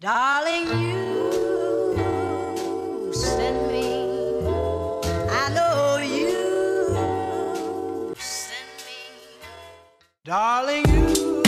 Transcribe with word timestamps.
Darling, 0.00 0.64
you 0.80 1.28
send 3.12 3.68
me. 3.68 4.08
I 5.28 5.52
know 5.52 5.98
you 5.98 8.14
send 8.16 8.64
me. 8.86 8.96
Darling, 10.24 10.88
you. 10.88 11.42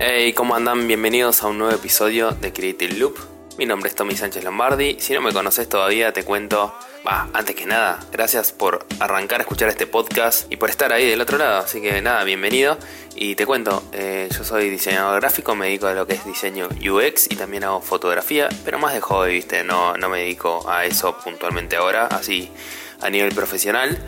Hey, 0.00 0.32
¿cómo 0.32 0.56
andan? 0.56 0.88
Bienvenidos 0.88 1.44
a 1.44 1.46
un 1.46 1.58
nuevo 1.58 1.72
episodio 1.72 2.32
de 2.32 2.52
Creative 2.52 2.94
Loop. 2.94 3.35
Mi 3.58 3.64
nombre 3.64 3.88
es 3.88 3.94
Tommy 3.94 4.14
Sánchez 4.14 4.44
Lombardi. 4.44 4.98
Si 5.00 5.14
no 5.14 5.22
me 5.22 5.32
conoces 5.32 5.66
todavía, 5.66 6.12
te 6.12 6.24
cuento. 6.24 6.74
Antes 7.06 7.56
que 7.56 7.64
nada, 7.64 8.00
gracias 8.12 8.52
por 8.52 8.84
arrancar 9.00 9.40
a 9.40 9.44
escuchar 9.44 9.70
este 9.70 9.86
podcast 9.86 10.52
y 10.52 10.56
por 10.56 10.68
estar 10.68 10.92
ahí 10.92 11.08
del 11.08 11.22
otro 11.22 11.38
lado. 11.38 11.60
Así 11.60 11.80
que 11.80 12.02
nada, 12.02 12.22
bienvenido. 12.24 12.76
Y 13.14 13.34
te 13.34 13.46
cuento, 13.46 13.82
eh, 13.92 14.28
yo 14.30 14.44
soy 14.44 14.68
diseñador 14.68 15.20
gráfico, 15.20 15.54
me 15.54 15.66
dedico 15.66 15.86
a 15.86 15.94
lo 15.94 16.06
que 16.06 16.14
es 16.14 16.26
diseño 16.26 16.68
UX 16.68 17.30
y 17.30 17.36
también 17.36 17.64
hago 17.64 17.80
fotografía, 17.80 18.50
pero 18.62 18.78
más 18.78 18.92
de 18.92 19.00
hobby, 19.00 19.32
¿viste? 19.32 19.64
No, 19.64 19.96
no 19.96 20.10
me 20.10 20.18
dedico 20.18 20.68
a 20.68 20.84
eso 20.84 21.16
puntualmente 21.16 21.76
ahora, 21.76 22.08
así 22.08 22.50
a 23.00 23.08
nivel 23.08 23.34
profesional. 23.34 23.98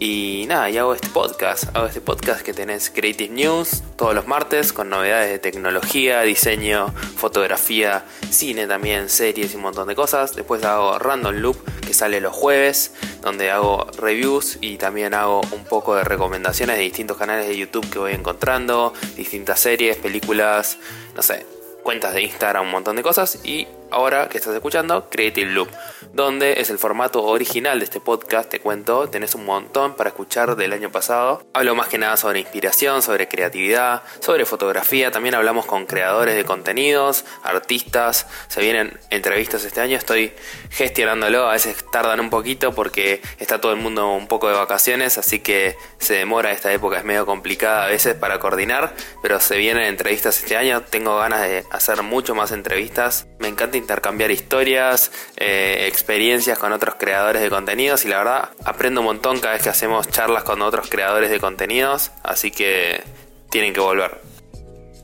Y 0.00 0.44
nada, 0.46 0.70
y 0.70 0.78
hago 0.78 0.94
este 0.94 1.08
podcast, 1.08 1.74
hago 1.74 1.86
este 1.86 2.00
podcast 2.00 2.42
que 2.42 2.54
tenés 2.54 2.88
Creative 2.88 3.34
News 3.34 3.82
todos 3.96 4.14
los 4.14 4.28
martes 4.28 4.72
con 4.72 4.90
novedades 4.90 5.28
de 5.28 5.40
tecnología, 5.40 6.22
diseño, 6.22 6.94
fotografía, 7.16 8.04
cine 8.30 8.68
también, 8.68 9.08
series 9.08 9.52
y 9.52 9.56
un 9.56 9.62
montón 9.62 9.88
de 9.88 9.96
cosas. 9.96 10.36
Después 10.36 10.62
hago 10.62 11.00
Random 11.00 11.34
Loop 11.34 11.56
que 11.80 11.94
sale 11.94 12.20
los 12.20 12.32
jueves, 12.32 12.92
donde 13.22 13.50
hago 13.50 13.88
reviews 13.98 14.58
y 14.60 14.76
también 14.76 15.14
hago 15.14 15.40
un 15.50 15.64
poco 15.64 15.96
de 15.96 16.04
recomendaciones 16.04 16.76
de 16.76 16.82
distintos 16.84 17.16
canales 17.16 17.48
de 17.48 17.56
YouTube 17.56 17.90
que 17.90 17.98
voy 17.98 18.12
encontrando, 18.12 18.94
distintas 19.16 19.58
series, 19.58 19.96
películas, 19.96 20.78
no 21.16 21.22
sé, 21.22 21.44
cuentas 21.82 22.14
de 22.14 22.22
Instagram, 22.22 22.66
un 22.66 22.70
montón 22.70 22.94
de 22.94 23.02
cosas. 23.02 23.40
Y 23.44 23.66
ahora 23.90 24.28
que 24.28 24.38
estás 24.38 24.54
escuchando, 24.54 25.08
Creative 25.10 25.50
Loop, 25.50 25.68
donde 26.12 26.60
es 26.60 26.70
el 26.70 26.78
formato 26.78 27.22
original 27.24 27.78
de 27.78 27.84
este 27.84 28.00
podcast, 28.00 28.50
te 28.50 28.60
cuento, 28.60 29.08
tenés 29.08 29.34
un 29.34 29.44
montón 29.44 29.94
para 29.94 30.10
escuchar 30.10 30.56
del 30.56 30.72
año 30.72 30.90
pasado. 30.90 31.42
Hablo 31.54 31.74
más 31.74 31.88
que 31.88 31.98
nada 31.98 32.16
sobre 32.16 32.40
inspiración, 32.40 33.02
sobre 33.02 33.28
creatividad, 33.28 34.02
sobre 34.20 34.44
fotografía, 34.44 35.10
también 35.10 35.34
hablamos 35.34 35.66
con 35.66 35.86
creadores 35.86 36.36
de 36.36 36.44
contenidos, 36.44 37.24
artistas, 37.42 38.26
se 38.48 38.60
vienen 38.60 38.98
entrevistas 39.10 39.64
este 39.64 39.80
año, 39.80 39.96
estoy 39.96 40.32
gestionándolo, 40.70 41.48
a 41.48 41.52
veces 41.52 41.84
tardan 41.90 42.20
un 42.20 42.30
poquito 42.30 42.74
porque 42.74 43.22
está 43.38 43.60
todo 43.60 43.72
el 43.72 43.78
mundo 43.78 44.08
un 44.08 44.28
poco 44.28 44.48
de 44.48 44.54
vacaciones, 44.54 45.18
así 45.18 45.40
que 45.40 45.76
se 45.98 46.14
demora 46.14 46.52
esta 46.52 46.72
época, 46.72 46.98
es 46.98 47.04
medio 47.04 47.26
complicada 47.26 47.84
a 47.84 47.88
veces 47.88 48.14
para 48.14 48.38
coordinar, 48.38 48.94
pero 49.22 49.40
se 49.40 49.56
vienen 49.56 49.84
entrevistas 49.84 50.38
este 50.38 50.56
año, 50.56 50.82
tengo 50.82 51.16
ganas 51.16 51.40
de 51.42 51.64
hacer 51.70 52.02
mucho 52.02 52.34
más 52.34 52.52
entrevistas, 52.52 53.26
me 53.38 53.48
encanta 53.48 53.77
intercambiar 53.78 54.30
historias, 54.30 55.10
eh, 55.36 55.86
experiencias 55.88 56.58
con 56.58 56.72
otros 56.72 56.96
creadores 56.96 57.42
de 57.42 57.50
contenidos 57.50 58.04
y 58.04 58.08
la 58.08 58.18
verdad 58.18 58.50
aprendo 58.64 59.00
un 59.00 59.06
montón 59.06 59.40
cada 59.40 59.54
vez 59.54 59.62
que 59.62 59.70
hacemos 59.70 60.08
charlas 60.08 60.42
con 60.42 60.62
otros 60.62 60.88
creadores 60.88 61.30
de 61.30 61.40
contenidos, 61.40 62.10
así 62.22 62.50
que 62.50 63.02
tienen 63.50 63.72
que 63.72 63.80
volver. 63.80 64.20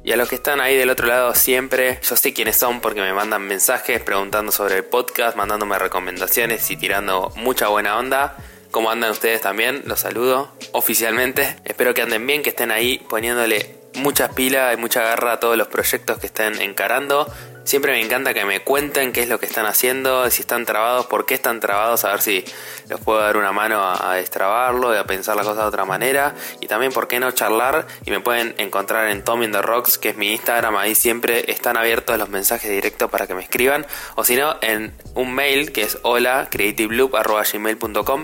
Y 0.05 0.12
a 0.12 0.17
los 0.17 0.28
que 0.28 0.34
están 0.34 0.61
ahí 0.61 0.77
del 0.77 0.91
otro 0.91 1.06
lado 1.06 1.34
siempre, 1.34 1.98
yo 2.02 2.14
sé 2.14 2.34
quiénes 2.34 2.56
son 2.56 2.83
porque 2.83 3.00
me 3.00 3.14
mandan 3.14 3.41
mensajes 3.41 4.02
preguntando 4.02 4.52
sobre 4.52 4.77
el 4.77 4.84
podcast, 4.84 5.34
mandándome 5.34 5.78
recomendaciones 5.78 6.70
y 6.70 6.77
tirando 6.77 7.33
mucha 7.36 7.69
buena 7.69 7.97
onda. 7.97 8.36
¿Cómo 8.70 8.91
andan 8.91 9.12
ustedes 9.12 9.41
también? 9.41 9.83
Los 9.86 10.00
saludo 10.00 10.52
oficialmente. 10.72 11.56
Espero 11.64 11.95
que 11.95 12.02
anden 12.02 12.27
bien, 12.27 12.42
que 12.42 12.50
estén 12.50 12.70
ahí 12.70 12.98
poniéndole 13.08 13.77
muchas 13.95 14.34
pilas 14.34 14.75
y 14.75 14.77
mucha 14.77 15.02
garra 15.02 15.33
a 15.33 15.41
todos 15.41 15.56
los 15.56 15.69
proyectos 15.69 16.19
que 16.19 16.27
estén 16.27 16.61
encarando. 16.61 17.33
Siempre 17.64 17.92
me 17.92 18.02
encanta 18.02 18.34
que 18.34 18.44
me 18.44 18.60
cuenten 18.60 19.12
qué 19.12 19.22
es 19.22 19.28
lo 19.28 19.40
que 19.40 19.46
están 19.46 19.64
haciendo, 19.64 20.30
si 20.30 20.42
están 20.42 20.66
trabados, 20.66 21.06
por 21.06 21.24
qué 21.24 21.32
están 21.32 21.60
trabados, 21.60 22.04
a 22.04 22.10
ver 22.10 22.20
si 22.20 22.44
los 22.88 23.00
puedo 23.00 23.20
dar 23.20 23.38
una 23.38 23.52
mano 23.52 23.82
a, 23.82 24.14
destrabarlo 24.14 24.94
y 24.94 24.98
a 24.98 25.05
pensar 25.05 25.34
las 25.34 25.46
cosas 25.46 25.62
de 25.62 25.68
otra 25.68 25.86
manera. 25.86 26.34
Y 26.61 26.66
también 26.66 26.92
por 26.92 27.08
qué 27.08 27.18
no 27.20 27.30
charlar 27.33 27.86
y 28.05 28.11
me 28.11 28.20
pueden 28.20 28.55
encontrar 28.58 29.08
en 29.08 29.24
Tommy 29.24 29.46
in 29.46 29.52
the 29.52 29.62
Rocks, 29.62 29.96
que 29.96 30.11
es 30.11 30.16
mi 30.16 30.33
Instagram, 30.33 30.77
ahí 30.77 30.94
siempre 30.94 31.50
están 31.50 31.78
abiertos 31.78 32.18
los 32.18 32.28
mensajes 32.28 32.70
directos 32.70 33.11
para 33.11 33.27
que 33.27 33.34
me 33.34 33.42
escriban. 33.42 33.86
O 34.14 34.24
si 34.24 34.36
no, 34.36 34.56
en 34.60 34.92
un 35.14 35.34
mail 35.34 35.72
que 35.72 35.83
es 35.83 35.98
hola 36.02 36.48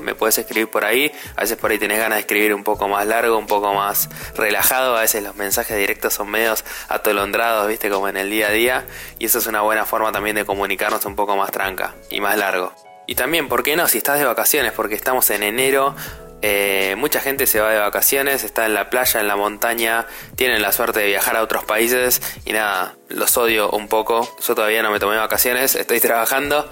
me 0.03 0.15
puedes 0.15 0.39
escribir 0.39 0.69
por 0.69 0.85
ahí. 0.85 1.11
A 1.37 1.41
veces 1.41 1.57
por 1.57 1.71
ahí 1.71 1.79
tenés 1.79 1.99
ganas 1.99 2.17
de 2.17 2.21
escribir 2.21 2.55
un 2.55 2.63
poco 2.63 2.89
más 2.89 3.07
largo, 3.07 3.39
un 3.39 3.47
poco 3.47 3.73
más 3.73 4.11
relajado. 4.37 4.97
A 4.97 5.01
veces 5.01 5.23
los 5.23 5.35
mensajes 5.37 5.77
directos 5.77 6.15
son 6.15 6.31
medios 6.31 6.65
atolondrados, 6.89 7.67
viste, 7.69 7.89
como 7.89 8.09
en 8.09 8.19
el 8.19 8.29
día 8.29 8.49
a 8.49 8.51
día. 8.51 8.87
Y 9.19 9.30
eso 9.31 9.39
es 9.39 9.47
una 9.47 9.61
buena 9.61 9.85
forma 9.85 10.11
también 10.11 10.35
de 10.35 10.45
comunicarnos 10.45 11.05
un 11.05 11.15
poco 11.15 11.37
más 11.37 11.53
tranca 11.53 11.95
y 12.11 12.21
más 12.21 12.37
largo. 12.37 12.73
Y 13.07 13.15
también, 13.15 13.49
¿por 13.49 13.63
qué 13.63 13.77
no? 13.77 13.87
Si 13.87 13.99
estás 13.99 14.19
de 14.19 14.25
vacaciones, 14.25 14.73
porque 14.73 14.97
estamos 14.97 15.31
en 15.31 15.45
enero, 15.45 15.95
eh, 16.43 16.97
mucha 16.99 17.21
gente 17.21 17.47
se 17.47 17.61
va 17.61 17.71
de 17.71 17.79
vacaciones, 17.79 18.43
está 18.43 18.67
en 18.67 18.75
la 18.75 18.91
playa, 18.91 19.21
en 19.21 19.29
la 19.29 19.37
montaña, 19.37 20.07
tienen 20.35 20.63
la 20.63 20.73
suerte 20.73 20.99
de 20.99 21.07
viajar 21.07 21.37
a 21.37 21.43
otros 21.43 21.63
países 21.63 22.21
y 22.45 22.53
nada, 22.53 22.97
los 23.09 23.37
odio 23.37 23.71
un 23.71 23.87
poco. 23.87 24.29
Yo 24.45 24.57
todavía 24.57 24.83
no 24.83 24.91
me 24.91 24.99
tomé 24.99 25.17
vacaciones, 25.17 25.77
estoy 25.77 26.01
trabajando 26.01 26.69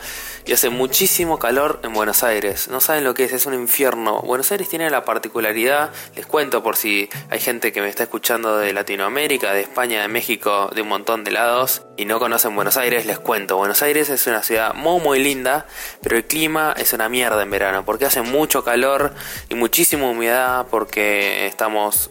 y 0.46 0.52
hace 0.52 0.70
muchísimo 0.70 1.38
calor 1.38 1.80
en 1.82 1.92
Buenos 1.92 2.22
Aires. 2.22 2.68
No 2.68 2.80
saben 2.80 3.04
lo 3.04 3.14
que 3.14 3.24
es, 3.24 3.32
es 3.32 3.46
un 3.46 3.54
infierno. 3.54 4.20
Buenos 4.22 4.50
Aires 4.52 4.68
tiene 4.68 4.90
la 4.90 5.04
particularidad, 5.04 5.90
les 6.16 6.26
cuento 6.26 6.62
por 6.62 6.76
si 6.76 7.08
hay 7.30 7.40
gente 7.40 7.72
que 7.72 7.80
me 7.80 7.88
está 7.88 8.04
escuchando 8.04 8.58
de 8.58 8.72
Latinoamérica, 8.72 9.52
de 9.52 9.62
España, 9.62 10.02
de 10.02 10.08
México, 10.08 10.70
de 10.74 10.82
un 10.82 10.88
montón 10.88 11.24
de 11.24 11.30
lados 11.30 11.82
y 11.96 12.04
no 12.04 12.18
conocen 12.18 12.54
Buenos 12.54 12.76
Aires, 12.76 13.06
les 13.06 13.18
cuento. 13.18 13.56
Buenos 13.56 13.82
Aires 13.82 14.08
es 14.08 14.26
una 14.26 14.42
ciudad 14.42 14.74
muy 14.74 15.00
muy 15.00 15.18
linda, 15.18 15.66
pero 16.02 16.16
el 16.16 16.24
clima 16.24 16.74
es 16.76 16.92
una 16.92 17.08
mierda 17.08 17.42
en 17.42 17.50
verano 17.50 17.84
porque 17.84 18.06
hace 18.06 18.22
mucho 18.22 18.64
calor 18.64 19.14
y 19.48 19.54
muchísima 19.54 20.08
humedad 20.08 20.66
porque 20.70 21.46
estamos 21.46 22.10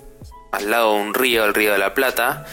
al 0.51 0.69
lado 0.71 0.93
de 0.93 1.01
un 1.01 1.13
río, 1.13 1.45
el 1.45 1.53
río 1.53 1.71
de 1.71 1.77
la 1.77 1.93
Plata. 1.93 2.45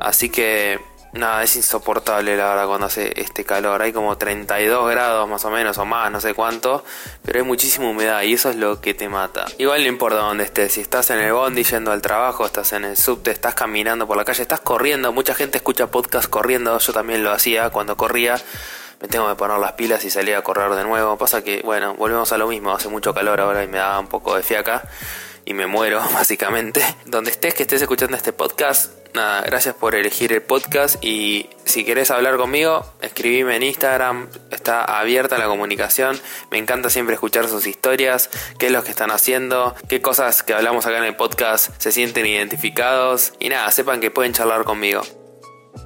Así 0.00 0.30
que 0.30 0.80
Nada, 1.12 1.42
es 1.42 1.56
insoportable 1.56 2.36
la 2.36 2.50
verdad 2.50 2.66
cuando 2.66 2.86
hace 2.86 3.12
este 3.20 3.44
calor. 3.44 3.82
Hay 3.82 3.92
como 3.92 4.16
32 4.16 4.88
grados 4.90 5.28
más 5.28 5.44
o 5.44 5.50
menos 5.50 5.76
o 5.78 5.84
más, 5.84 6.10
no 6.12 6.20
sé 6.20 6.34
cuánto. 6.34 6.84
Pero 7.24 7.40
hay 7.40 7.44
muchísima 7.44 7.90
humedad 7.90 8.22
y 8.22 8.34
eso 8.34 8.50
es 8.50 8.56
lo 8.56 8.80
que 8.80 8.94
te 8.94 9.08
mata. 9.08 9.46
Igual 9.58 9.82
no 9.82 9.88
importa 9.88 10.18
dónde 10.18 10.44
estés. 10.44 10.72
Si 10.72 10.80
estás 10.80 11.10
en 11.10 11.18
el 11.18 11.32
bondi 11.32 11.64
yendo 11.64 11.90
al 11.90 12.00
trabajo, 12.00 12.46
estás 12.46 12.72
en 12.72 12.84
el 12.84 12.96
subte, 12.96 13.32
estás 13.32 13.54
caminando 13.54 14.06
por 14.06 14.16
la 14.16 14.24
calle, 14.24 14.42
estás 14.42 14.60
corriendo. 14.60 15.12
Mucha 15.12 15.34
gente 15.34 15.58
escucha 15.58 15.88
podcast 15.88 16.30
corriendo. 16.30 16.78
Yo 16.78 16.92
también 16.92 17.24
lo 17.24 17.32
hacía 17.32 17.70
cuando 17.70 17.96
corría. 17.96 18.36
Me 19.00 19.08
tengo 19.08 19.28
que 19.28 19.34
poner 19.34 19.58
las 19.58 19.72
pilas 19.72 20.04
y 20.04 20.10
salir 20.10 20.36
a 20.36 20.42
correr 20.42 20.70
de 20.74 20.84
nuevo. 20.84 21.16
Pasa 21.16 21.42
que, 21.42 21.62
bueno, 21.64 21.94
volvemos 21.94 22.30
a 22.32 22.38
lo 22.38 22.46
mismo. 22.46 22.70
Hace 22.70 22.88
mucho 22.88 23.12
calor 23.14 23.40
ahora 23.40 23.64
y 23.64 23.68
me 23.68 23.78
da 23.78 23.98
un 23.98 24.06
poco 24.06 24.36
de 24.36 24.42
fiaca 24.44 24.84
y 25.50 25.54
me 25.54 25.66
muero, 25.66 26.00
básicamente. 26.14 26.80
Donde 27.06 27.32
estés, 27.32 27.54
que 27.54 27.64
estés 27.64 27.82
escuchando 27.82 28.16
este 28.16 28.32
podcast, 28.32 28.92
nada, 29.14 29.42
gracias 29.42 29.74
por 29.74 29.96
elegir 29.96 30.32
el 30.32 30.42
podcast 30.42 31.04
y 31.04 31.50
si 31.64 31.84
querés 31.84 32.12
hablar 32.12 32.36
conmigo, 32.36 32.86
escribime 33.02 33.56
en 33.56 33.64
Instagram, 33.64 34.28
está 34.52 34.84
abierta 34.84 35.38
la 35.38 35.46
comunicación, 35.46 36.20
me 36.52 36.58
encanta 36.58 36.88
siempre 36.88 37.14
escuchar 37.14 37.48
sus 37.48 37.66
historias, 37.66 38.30
qué 38.58 38.66
es 38.66 38.72
lo 38.72 38.84
que 38.84 38.90
están 38.90 39.10
haciendo, 39.10 39.74
qué 39.88 40.00
cosas 40.00 40.44
que 40.44 40.54
hablamos 40.54 40.86
acá 40.86 40.98
en 40.98 41.04
el 41.04 41.16
podcast 41.16 41.70
se 41.78 41.90
sienten 41.90 42.26
identificados 42.26 43.32
y 43.40 43.48
nada, 43.48 43.68
sepan 43.72 44.00
que 44.00 44.12
pueden 44.12 44.32
charlar 44.32 44.62
conmigo. 44.64 45.02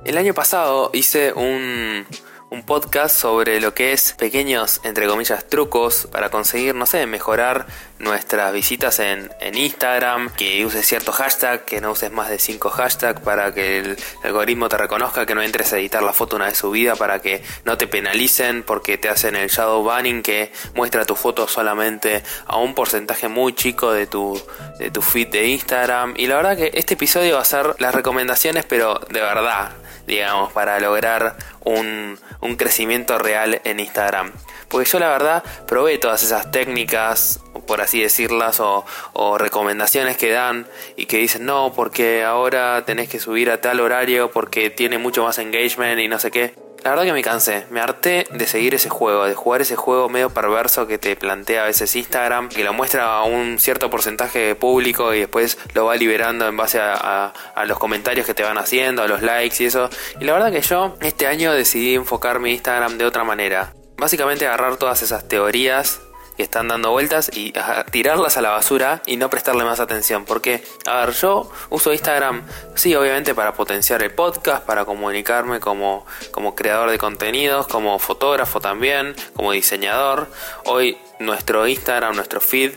El 0.04 0.18
año 0.18 0.34
pasado 0.34 0.90
hice 0.92 1.32
un, 1.32 2.06
un 2.54 2.62
podcast 2.62 3.16
sobre 3.16 3.60
lo 3.60 3.74
que 3.74 3.92
es 3.92 4.12
pequeños, 4.12 4.80
entre 4.84 5.08
comillas, 5.08 5.44
trucos 5.48 6.06
para 6.12 6.30
conseguir, 6.30 6.76
no 6.76 6.86
sé, 6.86 7.04
mejorar 7.06 7.66
nuestras 7.98 8.52
visitas 8.52 9.00
en, 9.00 9.28
en 9.40 9.58
Instagram, 9.58 10.30
que 10.30 10.64
uses 10.64 10.86
cierto 10.86 11.10
hashtag, 11.10 11.64
que 11.64 11.80
no 11.80 11.90
uses 11.90 12.12
más 12.12 12.28
de 12.28 12.38
5 12.38 12.70
hashtags 12.70 13.20
para 13.22 13.52
que 13.52 13.78
el 13.78 13.96
algoritmo 14.22 14.68
te 14.68 14.78
reconozca, 14.78 15.26
que 15.26 15.34
no 15.34 15.42
entres 15.42 15.72
a 15.72 15.78
editar 15.78 16.02
la 16.04 16.12
foto 16.12 16.36
una 16.36 16.46
vez 16.46 16.56
subida 16.56 16.94
para 16.94 17.20
que 17.20 17.42
no 17.64 17.76
te 17.76 17.88
penalicen 17.88 18.62
porque 18.62 18.98
te 18.98 19.08
hacen 19.08 19.34
el 19.34 19.48
shadow 19.48 19.82
banning 19.82 20.22
que 20.22 20.52
muestra 20.74 21.04
tu 21.04 21.16
foto 21.16 21.48
solamente 21.48 22.22
a 22.46 22.58
un 22.58 22.74
porcentaje 22.74 23.26
muy 23.26 23.54
chico 23.54 23.92
de 23.92 24.06
tu, 24.06 24.40
de 24.78 24.92
tu 24.92 25.02
feed 25.02 25.28
de 25.28 25.48
Instagram. 25.48 26.14
Y 26.16 26.28
la 26.28 26.36
verdad 26.36 26.56
que 26.56 26.70
este 26.74 26.94
episodio 26.94 27.34
va 27.34 27.42
a 27.42 27.44
ser 27.44 27.74
las 27.80 27.94
recomendaciones, 27.94 28.64
pero 28.64 29.00
de 29.10 29.20
verdad, 29.20 29.72
digamos, 30.06 30.52
para 30.52 30.78
lograr 30.80 31.36
un, 31.64 32.18
un, 32.40 32.56
crecimiento 32.56 33.18
real 33.18 33.60
en 33.64 33.80
Instagram. 33.80 34.32
Porque 34.68 34.88
yo 34.90 34.98
la 34.98 35.08
verdad 35.08 35.44
probé 35.66 35.98
todas 35.98 36.22
esas 36.22 36.50
técnicas, 36.50 37.40
por 37.66 37.80
así 37.80 38.00
decirlas, 38.00 38.60
o, 38.60 38.84
o, 39.12 39.38
recomendaciones 39.38 40.16
que 40.16 40.30
dan 40.30 40.66
y 40.96 41.06
que 41.06 41.18
dicen, 41.18 41.46
no, 41.46 41.72
porque 41.74 42.24
ahora 42.24 42.82
tenés 42.84 43.08
que 43.08 43.20
subir 43.20 43.50
a 43.50 43.60
tal 43.60 43.80
horario 43.80 44.30
porque 44.30 44.70
tiene 44.70 44.98
mucho 44.98 45.24
más 45.24 45.38
engagement 45.38 46.00
y 46.00 46.08
no 46.08 46.18
sé 46.18 46.30
qué. 46.30 46.54
La 46.84 46.90
verdad 46.90 47.04
que 47.04 47.14
me 47.14 47.22
cansé, 47.22 47.66
me 47.70 47.80
harté 47.80 48.26
de 48.30 48.46
seguir 48.46 48.74
ese 48.74 48.90
juego, 48.90 49.24
de 49.24 49.34
jugar 49.34 49.62
ese 49.62 49.74
juego 49.74 50.10
medio 50.10 50.28
perverso 50.28 50.86
que 50.86 50.98
te 50.98 51.16
plantea 51.16 51.62
a 51.62 51.66
veces 51.66 51.96
Instagram, 51.96 52.50
que 52.50 52.62
lo 52.62 52.74
muestra 52.74 53.06
a 53.06 53.24
un 53.24 53.58
cierto 53.58 53.88
porcentaje 53.88 54.40
de 54.40 54.54
público 54.54 55.14
y 55.14 55.20
después 55.20 55.56
lo 55.72 55.86
va 55.86 55.96
liberando 55.96 56.46
en 56.46 56.58
base 56.58 56.78
a, 56.78 57.32
a 57.54 57.64
los 57.64 57.78
comentarios 57.78 58.26
que 58.26 58.34
te 58.34 58.42
van 58.42 58.58
haciendo, 58.58 59.02
a 59.02 59.08
los 59.08 59.22
likes 59.22 59.62
y 59.62 59.66
eso. 59.66 59.88
Y 60.20 60.24
la 60.24 60.34
verdad 60.34 60.52
que 60.52 60.60
yo 60.60 60.94
este 61.00 61.26
año 61.26 61.54
decidí 61.54 61.94
enfocar 61.94 62.38
mi 62.38 62.52
Instagram 62.52 62.98
de 62.98 63.06
otra 63.06 63.24
manera. 63.24 63.72
Básicamente 63.96 64.46
agarrar 64.46 64.76
todas 64.76 65.00
esas 65.00 65.26
teorías 65.26 66.02
que 66.36 66.42
están 66.42 66.68
dando 66.68 66.90
vueltas 66.90 67.30
y 67.32 67.52
tirarlas 67.90 68.36
a 68.36 68.42
la 68.42 68.50
basura 68.50 69.02
y 69.06 69.16
no 69.16 69.30
prestarle 69.30 69.64
más 69.64 69.80
atención. 69.80 70.24
Porque, 70.24 70.64
a 70.86 71.04
ver, 71.04 71.14
yo 71.14 71.50
uso 71.70 71.92
Instagram, 71.92 72.42
sí, 72.74 72.94
obviamente 72.94 73.34
para 73.34 73.54
potenciar 73.54 74.02
el 74.02 74.12
podcast, 74.12 74.64
para 74.64 74.84
comunicarme 74.84 75.60
como, 75.60 76.06
como 76.30 76.54
creador 76.54 76.90
de 76.90 76.98
contenidos, 76.98 77.66
como 77.66 77.98
fotógrafo 77.98 78.60
también, 78.60 79.14
como 79.34 79.52
diseñador. 79.52 80.28
Hoy 80.64 80.98
nuestro 81.20 81.66
Instagram, 81.66 82.16
nuestro 82.16 82.40
feed 82.40 82.72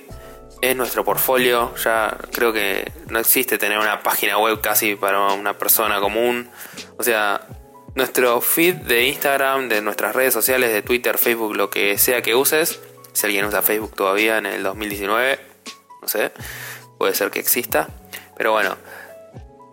es 0.62 0.76
nuestro 0.76 1.04
portfolio. 1.04 1.74
Ya 1.84 2.18
creo 2.32 2.54
que 2.54 2.92
no 3.08 3.20
existe 3.20 3.58
tener 3.58 3.80
una 3.80 4.04
página 4.04 4.38
web 4.38 4.62
casi 4.62 4.96
para 4.96 5.34
una 5.34 5.58
persona 5.58 6.00
común. 6.00 6.50
O 6.98 7.04
sea, 7.04 7.42
nuestro 7.96 8.42
feed 8.42 8.76
de 8.76 9.08
Instagram, 9.08 9.70
de 9.70 9.82
nuestras 9.82 10.16
redes 10.16 10.34
sociales, 10.34 10.72
de 10.72 10.82
Twitter, 10.82 11.18
Facebook, 11.18 11.56
lo 11.56 11.70
que 11.70 11.98
sea 11.98 12.22
que 12.22 12.36
uses, 12.36 12.80
si 13.18 13.26
alguien 13.26 13.46
usa 13.46 13.64
Facebook 13.64 13.96
todavía 13.96 14.38
en 14.38 14.46
el 14.46 14.62
2019, 14.62 15.40
no 16.04 16.08
sé, 16.08 16.32
puede 17.00 17.16
ser 17.16 17.32
que 17.32 17.40
exista. 17.40 17.88
Pero 18.38 18.52
bueno, 18.52 18.78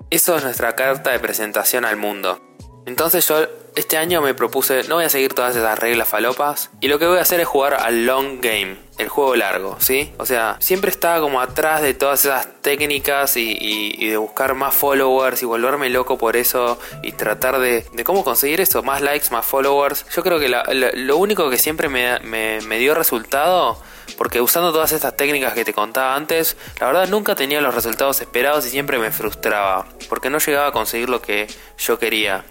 eso 0.09 0.35
es 0.37 0.45
nuestra 0.45 0.75
carta 0.75 1.11
de 1.11 1.19
presentación 1.19 1.85
al 1.85 1.99
mundo. 1.99 2.41
Entonces 2.87 3.27
yo 3.27 3.47
este 3.77 3.97
año 3.97 4.21
me 4.23 4.35
propuse, 4.35 4.85
no 4.85 4.97
voy 4.97 5.05
a 5.05 5.09
seguir 5.09 5.35
todas 5.35 5.57
esas 5.57 5.79
reglas 5.79 6.07
falopas, 6.07 6.71
y 6.81 6.89
lo 6.89 6.99
que 6.99 7.07
voy 7.07 7.19
a 7.19 7.23
hacer 7.23 7.41
es 7.41 7.47
jugar 7.47 7.75
al 7.75 8.07
long 8.07 8.41
game, 8.41 8.77
el 8.99 9.09
juego 9.09 9.35
largo, 9.35 9.77
¿sí? 9.81 10.13
O 10.19 10.27
sea, 10.27 10.57
siempre 10.61 10.91
estaba 10.91 11.21
como 11.21 11.41
atrás 11.41 11.83
de 11.83 11.95
todas 11.95 12.25
esas 12.25 12.47
técnicas 12.63 13.37
y, 13.37 14.07
de 14.09 14.17
buscar 14.17 14.55
más 14.55 14.75
followers 14.75 15.43
y 15.43 15.47
volverme 15.47 15.89
loco 15.89 16.19
por 16.19 16.37
eso 16.37 16.79
y 17.03 17.13
tratar 17.13 17.59
de, 17.59 17.85
cómo 18.05 18.23
conseguir 18.23 18.61
eso, 18.61 18.83
más 18.83 19.01
likes, 19.01 19.31
más 19.31 19.45
followers. 19.45 20.07
Yo 20.15 20.23
creo 20.23 20.39
que 20.39 20.49
lo 20.49 21.17
único 21.17 21.51
que 21.51 21.59
siempre 21.59 21.89
me, 21.89 22.21
me 22.21 22.79
dio 22.79 22.95
resultado 22.95 23.79
porque 24.17 24.41
usando 24.41 24.73
todas 24.73 24.93
estas 24.93 25.17
técnicas 25.17 25.55
que 25.55 25.65
te 25.65 25.73
contaba 25.73 26.15
antes, 26.15 26.57
la 26.79 26.87
verdad 26.87 27.09
nunca 27.09 27.35
tenía 27.35 27.61
los 27.61 27.75
resultados 27.75 28.21
esperados 28.21 28.67
y 28.67 28.71
siempre 28.71 28.99
me 28.99 29.11
frustraba, 29.11 29.87
porque 30.09 30.31
no 30.31 30.39
llegaba 30.39 30.69
a 30.69 30.73
conseguir 30.73 31.09
lo 31.09 31.21
que 31.21 31.47
yo 31.79 31.99
quería. 31.99 32.45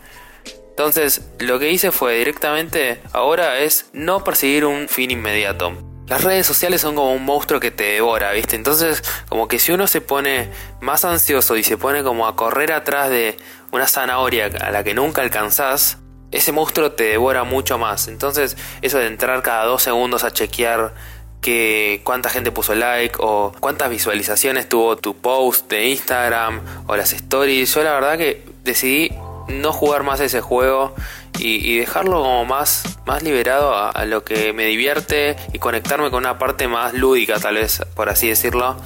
Entonces, 0.74 1.22
lo 1.38 1.60
que 1.60 1.72
hice 1.72 1.92
fue 1.92 2.18
directamente 2.18 3.00
ahora 3.12 3.60
es 3.60 3.92
no 3.94 4.24
perseguir 4.24 4.66
un 4.66 4.90
fin 4.90 5.12
inmediato. 5.12 5.72
Las 6.08 6.24
redes 6.24 6.48
sociales 6.48 6.82
son 6.82 6.96
como 6.96 7.14
un 7.14 7.24
monstruo 7.24 7.60
que 7.60 7.70
te 7.70 7.84
devora, 7.84 8.32
¿viste? 8.32 8.56
Entonces, 8.56 9.04
como 9.30 9.48
que 9.48 9.60
si 9.60 9.72
uno 9.72 9.86
se 9.86 10.02
pone 10.02 10.50
más 10.82 11.06
ansioso 11.06 11.58
y 11.58 11.64
se 11.64 11.78
pone 11.78 12.02
como 12.02 12.26
a 12.26 12.36
correr 12.36 12.72
atrás 12.74 13.12
de 13.12 13.38
una 13.72 13.86
zanahoria 13.86 14.48
a 14.48 14.72
la 14.72 14.84
que 14.84 14.96
nunca 14.96 15.22
alcanzás, 15.22 16.00
ese 16.32 16.52
monstruo 16.52 16.94
te 16.94 17.04
devora 17.04 17.44
mucho 17.44 17.78
más. 17.78 18.08
Entonces, 18.08 18.58
eso 18.82 18.98
de 18.98 19.06
entrar 19.06 19.44
cada 19.44 19.66
dos 19.66 19.84
segundos 19.84 20.24
a 20.24 20.32
chequear 20.32 20.96
que 21.40 22.02
cuánta 22.04 22.30
gente 22.30 22.52
puso 22.52 22.74
like 22.74 23.16
o 23.20 23.54
cuántas 23.60 23.92
visualizaciones 23.92 24.68
tuvo 24.68 24.98
tu 24.98 25.16
post 25.16 25.70
de 25.70 25.90
Instagram 25.90 26.62
o 26.88 26.96
las 26.96 27.14
stories. 27.14 27.76
Yo 27.76 27.84
la 27.84 27.94
verdad 27.94 28.18
que 28.18 28.44
decidí 28.64 29.12
no 29.48 29.74
jugar 29.74 30.04
más 30.04 30.20
ese 30.20 30.42
juego 30.42 30.94
y, 31.40 31.78
dejarlo 31.78 32.22
como 32.22 32.46
más, 32.46 32.98
más 33.06 33.24
liberado 33.24 33.76
a, 33.76 34.06
lo 34.06 34.24
que 34.24 34.54
me 34.54 34.66
divierte 34.66 35.36
y 35.52 35.60
conectarme 35.60 36.10
con 36.10 36.24
una 36.24 36.38
parte 36.38 36.68
más 36.68 36.94
lúdica, 36.94 37.40
tal 37.40 37.56
vez, 37.56 37.82
por 37.96 38.10
así 38.10 38.30
decirlo, 38.30 38.78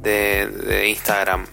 de, 0.00 0.86
Instagram. 0.88 1.46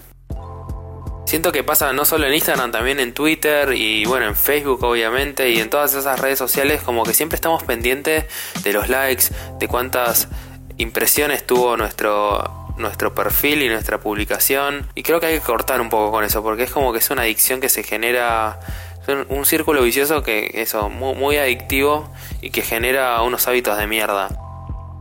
Siento 1.25 1.51
que 1.51 1.63
pasa 1.63 1.94
no 1.94 2.06
solo 2.06 2.27
en 2.27 2.33
Instagram, 2.33 2.71
también 2.71 3.00
en 3.00 3.13
Twitter 3.13 3.74
y 3.74 4.06
bueno, 4.06 4.27
en 4.27 4.36
Facebook 4.36 4.83
obviamente 4.83 5.50
y 5.50 5.60
en 5.60 5.69
todas 5.69 5.95
esas 5.95 6.19
redes 6.19 6.38
sociales 6.38 6.83
como 6.83 7.04
que 7.04 7.13
siempre 7.13 7.36
estamos 7.36 7.63
pendientes 7.63 8.25
de 8.63 8.74
los 8.74 8.88
likes, 8.88 9.25
de 9.60 9.68
cuántas 9.68 10.27
impresiones 10.77 11.48
tuvo 11.48 11.75
nuestro 11.75 12.62
nuestro 12.78 13.14
perfil 13.14 13.64
y 13.64 13.70
nuestra 13.70 14.00
publicación. 14.00 14.90
Y 14.96 15.04
creo 15.04 15.20
que 15.20 15.28
hay 15.28 15.40
que 15.40 15.46
cortar 15.46 15.81
un 15.81 15.90
poco 15.90 16.12
con 16.12 16.24
eso, 16.24 16.44
porque 16.44 16.64
es 16.64 16.72
como 16.72 16.92
que 16.94 17.00
es 17.00 17.10
una 17.10 17.24
adicción 17.24 17.62
que 17.62 17.70
se 17.70 17.84
genera, 17.84 18.60
un 19.30 19.46
círculo 19.46 19.81
vicioso 19.81 20.24
que 20.24 20.52
eso, 20.56 20.90
muy, 20.90 21.38
adictivo 21.38 22.12
y 22.42 22.50
que 22.52 22.62
genera 22.62 23.22
unos 23.22 23.48
hábitos 23.48 23.78
de 23.78 23.88
mierda. 23.88 24.30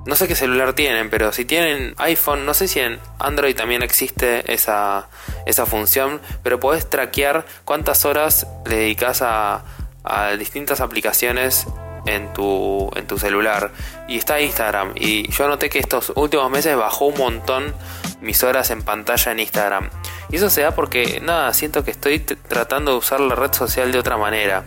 No 0.05 0.17
sé 0.17 0.27
qué 0.27 0.35
celular 0.35 0.73
tienen, 0.73 1.11
pero 1.11 1.33
si 1.33 1.45
tienen 1.45 1.95
iPhone, 1.99 2.45
no 2.45 2.55
sé 2.55 2.67
si 2.67 2.81
en 2.81 2.99
Android 3.21 3.55
también 3.55 3.85
existe 3.85 4.53
esa, 4.53 5.09
esa 5.47 5.65
función, 5.65 6.21
pero 6.43 6.59
podés 6.59 6.91
traquear 6.91 7.47
cuántas 7.65 8.05
horas 8.05 8.49
le 8.67 8.77
dedicas 8.79 9.23
a, 9.23 9.65
a 10.03 10.33
distintas 10.33 10.81
aplicaciones 10.81 11.69
en 12.07 12.33
tu, 12.33 12.91
en 12.95 13.07
tu 13.07 13.19
celular. 13.19 13.71
Y 14.09 14.19
está 14.19 14.41
Instagram. 14.41 14.93
Y 14.97 15.31
yo 15.31 15.49
noté 15.49 15.71
que 15.71 15.79
estos 15.79 16.13
últimos 16.17 16.51
meses 16.51 16.77
bajó 16.77 17.07
un 17.07 17.19
montón 17.19 17.75
mis 18.21 18.43
horas 18.45 18.71
en 18.71 18.83
pantalla 18.83 19.33
en 19.33 19.41
Instagram. 19.41 19.91
Y 20.31 20.37
eso 20.37 20.49
se 20.49 20.63
da 20.63 20.75
porque, 20.75 21.21
nada, 21.21 21.53
siento 21.53 21.85
que 21.85 21.91
estoy 21.91 22.21
tratando 22.21 22.93
de 22.93 22.99
usar 22.99 23.21
la 23.21 23.35
red 23.35 23.53
social 23.53 23.93
de 23.93 23.99
otra 23.99 24.17
manera. 24.17 24.65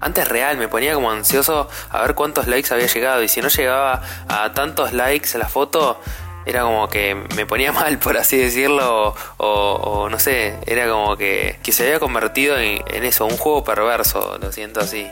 Antes 0.00 0.28
real, 0.28 0.56
me 0.56 0.68
ponía 0.68 0.94
como 0.94 1.10
ansioso 1.10 1.68
a 1.90 2.02
ver 2.02 2.14
cuántos 2.14 2.46
likes 2.46 2.72
había 2.72 2.86
llegado. 2.86 3.22
Y 3.22 3.28
si 3.28 3.40
no 3.40 3.48
llegaba 3.48 4.02
a 4.28 4.52
tantos 4.52 4.92
likes 4.92 5.36
la 5.36 5.48
foto, 5.48 6.00
era 6.46 6.62
como 6.62 6.88
que 6.88 7.14
me 7.36 7.46
ponía 7.46 7.72
mal, 7.72 7.98
por 7.98 8.16
así 8.16 8.36
decirlo, 8.36 9.14
o, 9.36 10.08
no 10.10 10.18
sé, 10.18 10.58
era 10.66 10.88
como 10.88 11.16
que, 11.16 11.58
que 11.62 11.72
se 11.72 11.84
había 11.84 12.00
convertido 12.00 12.58
en, 12.58 12.82
en, 12.86 13.04
eso, 13.04 13.26
un 13.26 13.36
juego 13.36 13.64
perverso, 13.64 14.38
lo 14.40 14.50
siento 14.52 14.80
así. 14.80 15.08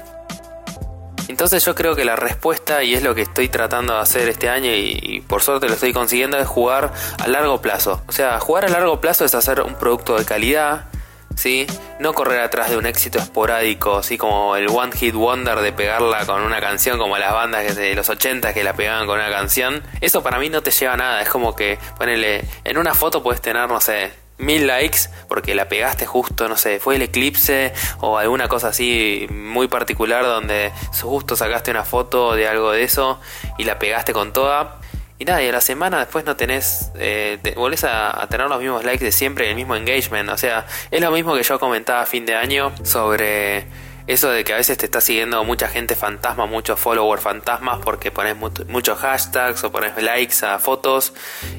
Entonces 1.36 1.62
yo 1.66 1.74
creo 1.74 1.94
que 1.94 2.06
la 2.06 2.16
respuesta, 2.16 2.82
y 2.82 2.94
es 2.94 3.02
lo 3.02 3.14
que 3.14 3.20
estoy 3.20 3.50
tratando 3.50 3.92
de 3.92 4.00
hacer 4.00 4.26
este 4.26 4.48
año 4.48 4.70
y, 4.72 5.22
por 5.28 5.42
suerte 5.42 5.68
lo 5.68 5.74
estoy 5.74 5.92
consiguiendo, 5.92 6.38
es 6.38 6.48
jugar 6.48 6.94
a 7.22 7.28
largo 7.28 7.60
plazo. 7.60 8.00
O 8.08 8.12
sea, 8.12 8.40
jugar 8.40 8.64
a 8.64 8.68
largo 8.68 9.02
plazo 9.02 9.26
es 9.26 9.34
hacer 9.34 9.60
un 9.60 9.74
producto 9.74 10.16
de 10.16 10.24
calidad, 10.24 10.86
¿sí? 11.34 11.66
No 12.00 12.14
correr 12.14 12.40
atrás 12.40 12.70
de 12.70 12.78
un 12.78 12.86
éxito 12.86 13.18
esporádico, 13.18 13.98
así 13.98 14.16
como 14.16 14.56
el 14.56 14.70
One 14.70 14.92
Hit 14.96 15.14
Wonder 15.14 15.60
de 15.60 15.74
pegarla 15.74 16.24
con 16.24 16.40
una 16.40 16.58
canción, 16.58 16.96
como 16.98 17.18
las 17.18 17.34
bandas 17.34 17.76
de 17.76 17.94
los 17.94 18.08
80 18.08 18.54
que 18.54 18.64
la 18.64 18.72
pegaban 18.72 19.06
con 19.06 19.18
una 19.18 19.28
canción. 19.28 19.82
Eso 20.00 20.22
para 20.22 20.38
mí 20.38 20.48
no 20.48 20.62
te 20.62 20.70
lleva 20.70 20.94
a 20.94 20.96
nada, 20.96 21.20
es 21.20 21.28
como 21.28 21.54
que, 21.54 21.78
ponele, 21.98 22.46
en 22.64 22.78
una 22.78 22.94
foto 22.94 23.22
puedes 23.22 23.42
tener, 23.42 23.68
no 23.68 23.82
sé, 23.82 24.10
mil 24.38 24.66
likes 24.66 25.08
porque 25.28 25.54
la 25.54 25.68
pegaste 25.68 26.06
justo, 26.06 26.48
no 26.48 26.56
sé, 26.56 26.80
fue 26.80 26.96
el 26.96 27.02
eclipse 27.02 27.72
o 28.00 28.18
alguna 28.18 28.48
cosa 28.48 28.68
así 28.68 29.26
muy 29.30 29.68
particular 29.68 30.24
donde 30.24 30.72
justo 31.02 31.36
sacaste 31.36 31.70
una 31.70 31.84
foto 31.84 32.34
de 32.34 32.48
algo 32.48 32.72
de 32.72 32.82
eso 32.82 33.20
y 33.58 33.64
la 33.64 33.78
pegaste 33.78 34.12
con 34.12 34.32
toda. 34.32 34.78
Y 35.18 35.24
nada, 35.24 35.42
y 35.42 35.48
a 35.48 35.52
la 35.52 35.62
semana 35.62 35.98
después 35.98 36.26
no 36.26 36.36
tenés, 36.36 36.90
eh, 36.96 37.38
volvés 37.56 37.84
a, 37.84 38.26
tener 38.28 38.48
los 38.48 38.60
mismos 38.60 38.84
likes 38.84 39.02
de 39.02 39.12
siempre, 39.12 39.48
el 39.48 39.56
mismo 39.56 39.74
engagement. 39.74 40.28
O 40.28 40.36
sea, 40.36 40.66
es 40.90 41.00
lo 41.00 41.10
mismo 41.10 41.34
que 41.34 41.42
yo 41.42 41.58
comentaba 41.58 42.02
a 42.02 42.06
fin 42.06 42.26
de 42.26 42.34
año 42.34 42.70
sobre 42.82 43.66
eso 44.06 44.30
de 44.30 44.44
que 44.44 44.52
a 44.52 44.56
veces 44.56 44.78
te 44.78 44.86
está 44.86 45.00
siguiendo 45.00 45.42
mucha 45.44 45.68
gente 45.68 45.96
fantasma, 45.96 46.46
muchos 46.46 46.78
followers 46.78 47.22
fantasmas 47.22 47.80
porque 47.82 48.10
pones 48.10 48.36
muchos 48.68 48.98
hashtags 48.98 49.64
o 49.64 49.72
pones 49.72 50.00
likes 50.00 50.44
a 50.44 50.58
fotos 50.58 51.12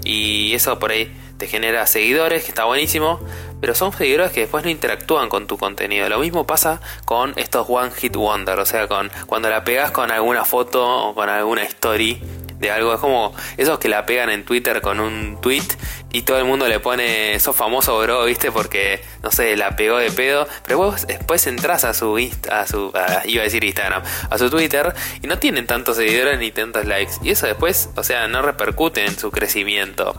y 0.04 0.54
eso 0.54 0.80
por 0.80 0.92
ahí 0.92 1.14
te 1.38 1.48
genera 1.48 1.86
seguidores, 1.86 2.44
que 2.44 2.50
está 2.50 2.66
buenísimo, 2.66 3.20
pero 3.62 3.76
son 3.76 3.94
seguidores 3.94 4.32
que 4.32 4.42
después 4.42 4.64
no 4.64 4.70
interactúan 4.70 5.30
con 5.30 5.46
tu 5.46 5.58
contenido. 5.58 6.10
Lo 6.10 6.20
mismo 6.20 6.48
pasa 6.48 6.82
con 7.06 7.34
estos 7.36 7.68
One 7.70 7.92
Hit 7.92 8.16
Wonder, 8.16 8.60
o 8.60 8.66
sea, 8.66 8.88
con 8.88 9.12
cuando 9.28 9.50
la 9.50 9.64
pegas 9.64 9.92
con 9.92 10.12
alguna 10.12 10.46
foto 10.46 11.10
o 11.10 11.14
con 11.14 11.30
alguna 11.30 11.64
story 11.64 12.22
de 12.60 12.72
algo. 12.72 12.94
Es 12.94 13.00
como 13.00 13.34
esos 13.58 13.80
que 13.80 13.90
la 13.90 14.06
pegan 14.06 14.30
en 14.30 14.46
Twitter 14.46 14.82
con 14.82 15.00
un 15.00 15.40
tweet 15.42 15.64
y 16.12 16.24
todo 16.24 16.38
el 16.38 16.46
mundo 16.46 16.68
le 16.68 16.80
pone, 16.80 17.40
sos 17.40 17.56
famoso 17.56 18.00
bro, 18.00 18.26
viste, 18.26 18.52
porque, 18.52 19.04
no 19.24 19.32
sé, 19.32 19.56
la 19.56 19.76
pegó 19.76 19.98
de 19.98 20.12
pedo. 20.12 20.48
Pero 20.66 20.78
vos 20.78 21.08
después 21.08 21.46
entras 21.48 21.84
a 21.84 21.94
su, 21.94 22.18
a 22.52 22.68
su 22.68 22.94
iba 23.26 23.42
a 23.42 23.44
decir 23.44 23.64
Instagram, 23.64 24.04
a 24.30 24.38
su 24.38 24.50
Twitter 24.50 24.94
y 25.22 25.28
no 25.28 25.38
tienen 25.38 25.68
tantos 25.68 25.98
seguidores 25.98 26.40
ni 26.40 26.52
tantos 26.52 26.86
likes. 26.86 27.14
Y 27.24 27.32
eso 27.32 27.48
después, 27.48 27.90
o 27.96 28.04
sea, 28.04 28.28
no 28.28 28.42
repercute 28.42 29.06
en 29.06 29.18
su 29.18 29.32
crecimiento. 29.32 30.16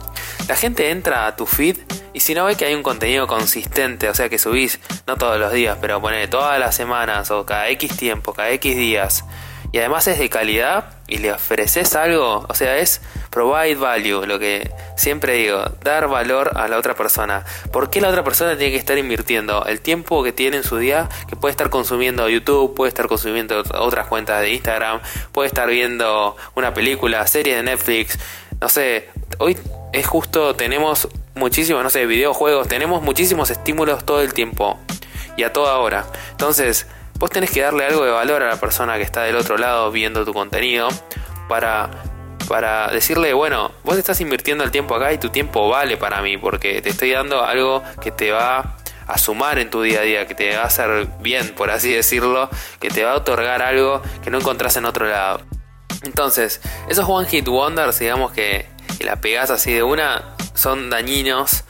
La 0.47 0.55
gente 0.55 0.89
entra 0.89 1.27
a 1.27 1.35
tu 1.35 1.45
feed 1.45 1.77
y 2.13 2.21
si 2.21 2.33
no 2.33 2.45
ve 2.45 2.55
que 2.55 2.65
hay 2.65 2.73
un 2.73 2.83
contenido 2.83 3.27
consistente, 3.27 4.09
o 4.09 4.15
sea, 4.15 4.29
que 4.29 4.39
subís, 4.39 4.79
no 5.07 5.15
todos 5.17 5.39
los 5.39 5.51
días, 5.51 5.77
pero 5.79 6.01
pone 6.01 6.27
todas 6.27 6.59
las 6.59 6.75
semanas 6.75 7.31
o 7.31 7.45
cada 7.45 7.69
X 7.69 7.95
tiempo, 7.97 8.33
cada 8.33 8.49
X 8.51 8.75
días 8.75 9.25
y 9.71 9.77
además 9.77 10.07
es 10.07 10.19
de 10.19 10.29
calidad 10.29 10.85
y 11.07 11.17
le 11.17 11.31
ofreces 11.31 11.95
algo, 11.95 12.45
o 12.47 12.53
sea, 12.53 12.77
es 12.77 13.01
provide 13.29 13.75
value, 13.75 14.25
lo 14.25 14.39
que 14.39 14.71
siempre 14.95 15.33
digo, 15.33 15.63
dar 15.83 16.07
valor 16.07 16.51
a 16.55 16.67
la 16.67 16.77
otra 16.77 16.95
persona. 16.95 17.45
¿Por 17.71 17.89
qué 17.89 18.01
la 18.01 18.09
otra 18.09 18.23
persona 18.23 18.57
tiene 18.57 18.71
que 18.71 18.77
estar 18.77 18.97
invirtiendo 18.97 19.65
el 19.65 19.81
tiempo 19.81 20.23
que 20.23 20.31
tiene 20.31 20.57
en 20.57 20.63
su 20.63 20.77
día, 20.77 21.09
que 21.27 21.35
puede 21.35 21.51
estar 21.51 21.69
consumiendo 21.69 22.27
YouTube, 22.29 22.75
puede 22.75 22.89
estar 22.89 23.07
consumiendo 23.07 23.63
otras 23.75 24.07
cuentas 24.07 24.41
de 24.41 24.51
Instagram, 24.51 25.01
puede 25.31 25.47
estar 25.47 25.69
viendo 25.69 26.35
una 26.55 26.73
película, 26.73 27.25
serie 27.27 27.55
de 27.55 27.63
Netflix, 27.63 28.17
no 28.59 28.69
sé, 28.69 29.09
hoy 29.37 29.57
es 29.93 30.05
justo, 30.05 30.55
tenemos 30.55 31.07
muchísimos, 31.35 31.83
no 31.83 31.89
sé, 31.89 32.05
videojuegos, 32.05 32.67
tenemos 32.67 33.01
muchísimos 33.01 33.49
estímulos 33.49 34.05
todo 34.05 34.21
el 34.21 34.33
tiempo 34.33 34.77
y 35.37 35.43
a 35.43 35.53
toda 35.53 35.77
hora. 35.77 36.05
Entonces, 36.31 36.87
vos 37.19 37.29
tenés 37.29 37.51
que 37.51 37.61
darle 37.61 37.85
algo 37.85 38.03
de 38.05 38.11
valor 38.11 38.41
a 38.41 38.49
la 38.49 38.59
persona 38.59 38.95
que 38.97 39.03
está 39.03 39.23
del 39.23 39.35
otro 39.35 39.57
lado 39.57 39.91
viendo 39.91 40.25
tu 40.25 40.33
contenido 40.33 40.87
para 41.47 41.91
para 42.47 42.87
decirle, 42.87 43.31
bueno, 43.33 43.71
vos 43.83 43.95
estás 43.95 44.19
invirtiendo 44.21 44.63
el 44.63 44.71
tiempo 44.71 44.95
acá 44.95 45.13
y 45.13 45.19
tu 45.19 45.29
tiempo 45.29 45.69
vale 45.69 45.97
para 45.97 46.19
mí 46.23 46.35
porque 46.35 46.81
te 46.81 46.89
estoy 46.89 47.11
dando 47.11 47.43
algo 47.43 47.83
que 48.01 48.09
te 48.09 48.31
va 48.31 48.75
a 49.05 49.17
sumar 49.19 49.59
en 49.59 49.69
tu 49.69 49.83
día 49.83 49.99
a 49.99 50.01
día, 50.01 50.25
que 50.25 50.33
te 50.33 50.55
va 50.55 50.63
a 50.63 50.65
hacer 50.65 51.07
bien, 51.19 51.49
por 51.49 51.69
así 51.69 51.93
decirlo, 51.93 52.49
que 52.79 52.89
te 52.89 53.03
va 53.03 53.11
a 53.11 53.15
otorgar 53.17 53.61
algo 53.61 54.01
que 54.23 54.31
no 54.31 54.39
encontrás 54.39 54.75
en 54.77 54.85
otro 54.85 55.05
lado. 55.07 55.41
Entonces, 56.03 56.59
esos 56.87 57.07
One 57.07 57.27
Hit 57.29 57.47
Wonders, 57.47 57.99
digamos 57.99 58.31
que, 58.31 58.65
que 58.97 59.03
la 59.03 59.17
pegás 59.17 59.51
así 59.51 59.71
de 59.71 59.83
una, 59.83 60.35
son 60.55 60.89
dañinos, 60.89 61.65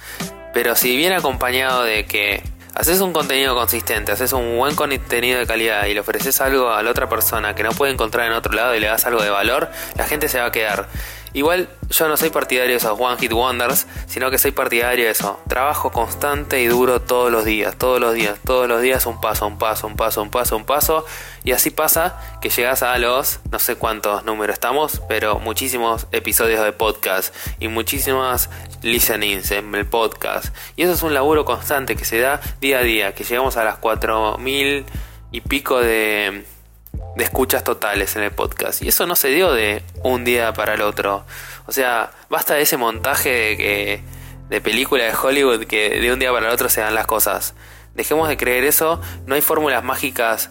pero 0.54 0.76
si 0.76 0.96
viene 0.96 1.16
acompañado 1.16 1.84
de 1.84 2.06
que 2.06 2.42
haces 2.76 3.02
un 3.02 3.14
contenido 3.14 3.56
consistente, 3.56 4.12
haces 4.12 4.34
un 4.34 4.58
buen 4.58 4.76
contenido 4.76 5.40
de 5.40 5.48
calidad 5.48 5.86
y 5.86 5.94
le 5.94 6.00
ofreces 6.00 6.40
algo 6.42 6.70
a 6.72 6.82
la 6.84 6.92
otra 6.92 7.10
persona 7.10 7.56
que 7.56 7.64
no 7.64 7.72
puede 7.72 7.94
encontrar 7.94 8.28
en 8.28 8.34
otro 8.34 8.54
lado 8.54 8.76
y 8.76 8.80
le 8.80 8.88
das 8.88 9.06
algo 9.06 9.22
de 9.22 9.30
valor, 9.30 9.70
la 9.96 10.06
gente 10.06 10.30
se 10.30 10.40
va 10.40 10.46
a 10.46 10.52
quedar. 10.52 10.88
Igual 11.34 11.70
yo 11.90 12.08
no 12.08 12.18
soy 12.18 12.30
partidario 12.30 12.72
de 12.72 12.78
esos 12.78 13.00
One 13.00 13.18
Hit 13.18 13.34
Wonders, 13.34 13.88
sino 14.08 14.32
que 14.32 14.38
soy 14.38 14.52
partidario 14.52 15.06
de 15.06 15.12
eso. 15.12 15.40
Trabajo 15.48 15.92
constante 15.92 16.62
y 16.62 16.68
duro 16.68 17.02
todos 17.02 17.32
los 17.32 17.46
días, 17.46 17.76
todos 17.78 18.00
los 18.00 18.14
días, 18.14 18.40
todos 18.46 18.68
los 18.68 18.82
días, 18.82 19.06
un 19.06 19.20
paso, 19.22 19.48
un 19.48 19.58
paso, 19.58 19.88
un 19.88 19.96
paso, 19.96 20.22
un 20.22 20.30
paso, 20.30 20.58
un 20.58 20.66
paso. 20.66 21.06
Y 21.44 21.52
así 21.52 21.70
pasa 21.70 22.20
que 22.42 22.50
llegas 22.50 22.84
a 22.84 22.98
los, 22.98 23.40
no 23.52 23.60
sé 23.60 23.76
cuántos 23.76 24.24
números 24.26 24.54
estamos, 24.54 25.02
pero 25.08 25.40
muchísimos 25.40 26.08
episodios 26.12 26.64
de 26.64 26.72
podcast 26.72 27.34
y 27.60 27.68
muchísimas 27.68 28.50
listenings 28.82 29.52
en 29.52 29.74
el 29.76 29.86
podcast. 29.86 30.56
Y 30.76 30.84
eso 30.84 30.94
es 30.94 31.04
un 31.04 31.14
laburo 31.14 31.46
constante 31.46 31.96
que 31.96 32.06
se 32.06 32.20
da 32.20 32.42
día 32.62 32.80
a 32.80 32.84
día, 32.84 33.14
que 33.14 33.24
llegamos 33.24 33.58
a 33.58 33.64
las 33.64 33.78
4000 33.78 34.86
y 35.32 35.42
pico 35.42 35.80
de 35.80 36.46
de 37.16 37.24
escuchas 37.24 37.64
totales 37.64 38.16
en 38.16 38.24
el 38.24 38.32
podcast. 38.32 38.82
Y 38.82 38.88
eso 38.88 39.06
no 39.06 39.16
se 39.16 39.30
dio 39.30 39.52
de 39.52 39.84
un 40.04 40.24
día 40.24 40.54
para 40.54 40.74
el 40.74 40.82
otro. 40.82 41.26
O 41.66 41.72
sea, 41.72 42.12
basta 42.30 42.56
de 42.56 42.62
ese 42.62 42.78
montaje 42.78 43.30
de, 43.30 43.58
que, 43.58 44.04
de 44.50 44.62
película 44.62 45.04
de 45.04 45.14
Hollywood 45.14 45.66
que 45.66 46.00
de 46.00 46.14
un 46.14 46.20
día 46.20 46.32
para 46.32 46.48
el 46.48 46.54
otro 46.54 46.70
se 46.70 46.82
dan 46.82 46.96
las 46.96 47.08
cosas. 47.08 47.54
Dejemos 47.96 48.30
de 48.30 48.38
creer 48.38 48.64
eso. 48.64 49.02
No 49.26 49.36
hay 49.36 49.42
fórmulas 49.42 49.84
mágicas 49.84 50.50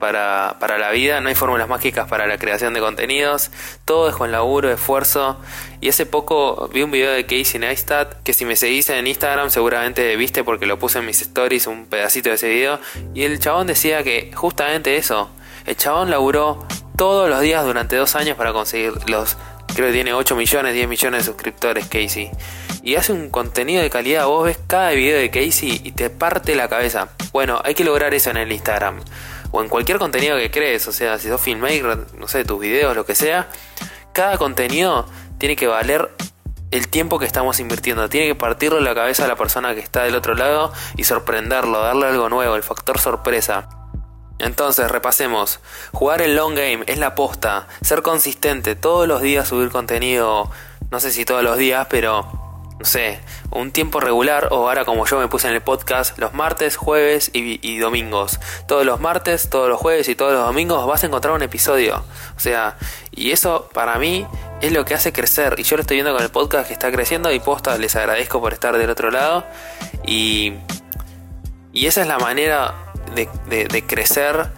para, 0.00 0.56
para 0.58 0.78
la 0.78 0.90
vida, 0.90 1.20
no 1.20 1.28
hay 1.28 1.36
fórmulas 1.36 1.68
mágicas 1.68 2.08
para 2.08 2.26
la 2.26 2.38
creación 2.38 2.74
de 2.74 2.80
contenidos. 2.80 3.50
Todo 3.84 4.08
es 4.08 4.16
con 4.16 4.32
laburo, 4.32 4.72
esfuerzo. 4.72 5.38
Y 5.80 5.88
hace 5.88 6.06
poco 6.06 6.68
vi 6.72 6.82
un 6.82 6.90
video 6.90 7.12
de 7.12 7.24
Casey 7.26 7.60
Neistat, 7.60 8.22
que 8.24 8.32
si 8.32 8.44
me 8.44 8.56
seguís 8.56 8.90
en 8.90 9.06
Instagram 9.06 9.50
seguramente 9.50 10.16
viste 10.16 10.42
porque 10.42 10.66
lo 10.66 10.78
puse 10.78 10.98
en 10.98 11.06
mis 11.06 11.20
stories 11.20 11.68
un 11.68 11.86
pedacito 11.86 12.30
de 12.30 12.34
ese 12.34 12.48
video. 12.48 12.80
Y 13.14 13.22
el 13.22 13.38
chabón 13.38 13.68
decía 13.68 14.02
que 14.02 14.32
justamente 14.34 14.96
eso, 14.96 15.30
el 15.70 15.76
chabón 15.76 16.10
laburó 16.10 16.66
todos 16.96 17.30
los 17.30 17.40
días 17.42 17.64
durante 17.64 17.94
dos 17.94 18.16
años 18.16 18.36
para 18.36 18.52
conseguir 18.52 19.08
los. 19.08 19.36
Creo 19.72 19.86
que 19.86 19.92
tiene 19.92 20.12
8 20.12 20.34
millones, 20.34 20.74
10 20.74 20.88
millones 20.88 21.20
de 21.20 21.32
suscriptores, 21.32 21.86
Casey. 21.86 22.28
Y 22.82 22.96
hace 22.96 23.12
un 23.12 23.30
contenido 23.30 23.80
de 23.80 23.88
calidad. 23.88 24.26
Vos 24.26 24.46
ves 24.46 24.58
cada 24.66 24.90
video 24.90 25.16
de 25.16 25.30
Casey 25.30 25.80
y 25.84 25.92
te 25.92 26.10
parte 26.10 26.56
la 26.56 26.68
cabeza. 26.68 27.10
Bueno, 27.32 27.60
hay 27.64 27.76
que 27.76 27.84
lograr 27.84 28.12
eso 28.14 28.30
en 28.30 28.38
el 28.38 28.50
Instagram. 28.50 28.98
O 29.52 29.62
en 29.62 29.68
cualquier 29.68 29.98
contenido 29.98 30.36
que 30.38 30.50
crees. 30.50 30.88
O 30.88 30.92
sea, 30.92 31.18
si 31.18 31.28
sos 31.28 31.40
filmmaker, 31.40 31.98
no 32.18 32.26
sé, 32.26 32.44
tus 32.44 32.58
videos, 32.58 32.96
lo 32.96 33.06
que 33.06 33.14
sea. 33.14 33.46
Cada 34.12 34.38
contenido 34.38 35.06
tiene 35.38 35.54
que 35.54 35.68
valer 35.68 36.10
el 36.72 36.88
tiempo 36.88 37.20
que 37.20 37.26
estamos 37.26 37.60
invirtiendo. 37.60 38.08
Tiene 38.08 38.26
que 38.26 38.34
partirle 38.34 38.80
la 38.80 38.96
cabeza 38.96 39.24
a 39.24 39.28
la 39.28 39.36
persona 39.36 39.72
que 39.76 39.80
está 39.80 40.02
del 40.02 40.16
otro 40.16 40.34
lado 40.34 40.72
y 40.96 41.04
sorprenderlo, 41.04 41.80
darle 41.80 42.06
algo 42.08 42.28
nuevo, 42.28 42.56
el 42.56 42.64
factor 42.64 42.98
sorpresa. 42.98 43.79
Entonces, 44.40 44.90
repasemos. 44.90 45.60
Jugar 45.92 46.22
el 46.22 46.36
long 46.36 46.54
game 46.54 46.84
es 46.86 46.98
la 46.98 47.14
posta. 47.14 47.68
Ser 47.82 48.02
consistente, 48.02 48.74
todos 48.74 49.06
los 49.06 49.22
días 49.22 49.48
subir 49.48 49.70
contenido, 49.70 50.50
no 50.90 51.00
sé 51.00 51.12
si 51.12 51.24
todos 51.24 51.42
los 51.42 51.56
días, 51.56 51.86
pero 51.90 52.50
no 52.80 52.86
sé, 52.86 53.20
un 53.50 53.72
tiempo 53.72 54.00
regular 54.00 54.48
o 54.52 54.66
ahora 54.66 54.86
como 54.86 55.04
yo 55.04 55.18
me 55.18 55.28
puse 55.28 55.46
en 55.46 55.54
el 55.54 55.60
podcast, 55.60 56.18
los 56.18 56.32
martes, 56.32 56.76
jueves 56.76 57.30
y, 57.34 57.78
domingos. 57.78 58.40
Todos 58.66 58.86
los 58.86 59.00
martes, 59.00 59.50
todos 59.50 59.68
los 59.68 59.78
jueves 59.78 60.08
y 60.08 60.14
todos 60.14 60.32
los 60.32 60.46
domingos 60.46 60.86
vas 60.86 61.04
a 61.04 61.06
encontrar 61.06 61.34
un 61.34 61.42
episodio. 61.42 62.02
O 62.36 62.40
sea, 62.40 62.78
y 63.10 63.32
eso 63.32 63.68
para 63.74 63.98
mí 63.98 64.26
es 64.62 64.72
lo 64.72 64.86
que 64.86 64.94
hace 64.94 65.12
crecer. 65.12 65.56
Y 65.58 65.64
yo 65.64 65.76
lo 65.76 65.82
estoy 65.82 65.98
viendo 65.98 66.14
con 66.14 66.22
el 66.22 66.30
podcast 66.30 66.68
que 66.68 66.72
está 66.72 66.90
creciendo 66.90 67.30
y 67.30 67.38
posta, 67.38 67.76
les 67.76 67.94
agradezco 67.96 68.40
por 68.40 68.54
estar 68.54 68.78
del 68.78 68.88
otro 68.88 69.10
lado. 69.10 69.44
Y, 70.06 70.54
y 71.74 71.86
esa 71.86 72.00
es 72.00 72.06
la 72.06 72.18
manera 72.18 72.89
de, 73.14 73.84
crecer 73.86 74.48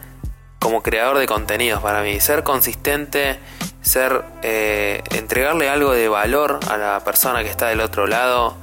como 0.58 0.82
creador 0.82 1.18
de 1.18 1.26
contenidos 1.26 1.82
para 1.82 2.02
mí. 2.02 2.20
Ser 2.20 2.42
consistente, 2.42 3.38
ser 3.82 4.22
eh, 4.42 5.02
entregarle 5.10 5.68
algo 5.68 5.92
de 5.92 6.08
valor 6.08 6.60
a 6.68 6.76
la 6.76 7.00
persona 7.04 7.42
que 7.42 7.50
está 7.50 7.68
del 7.68 7.80
otro 7.80 8.06
lado, 8.06 8.56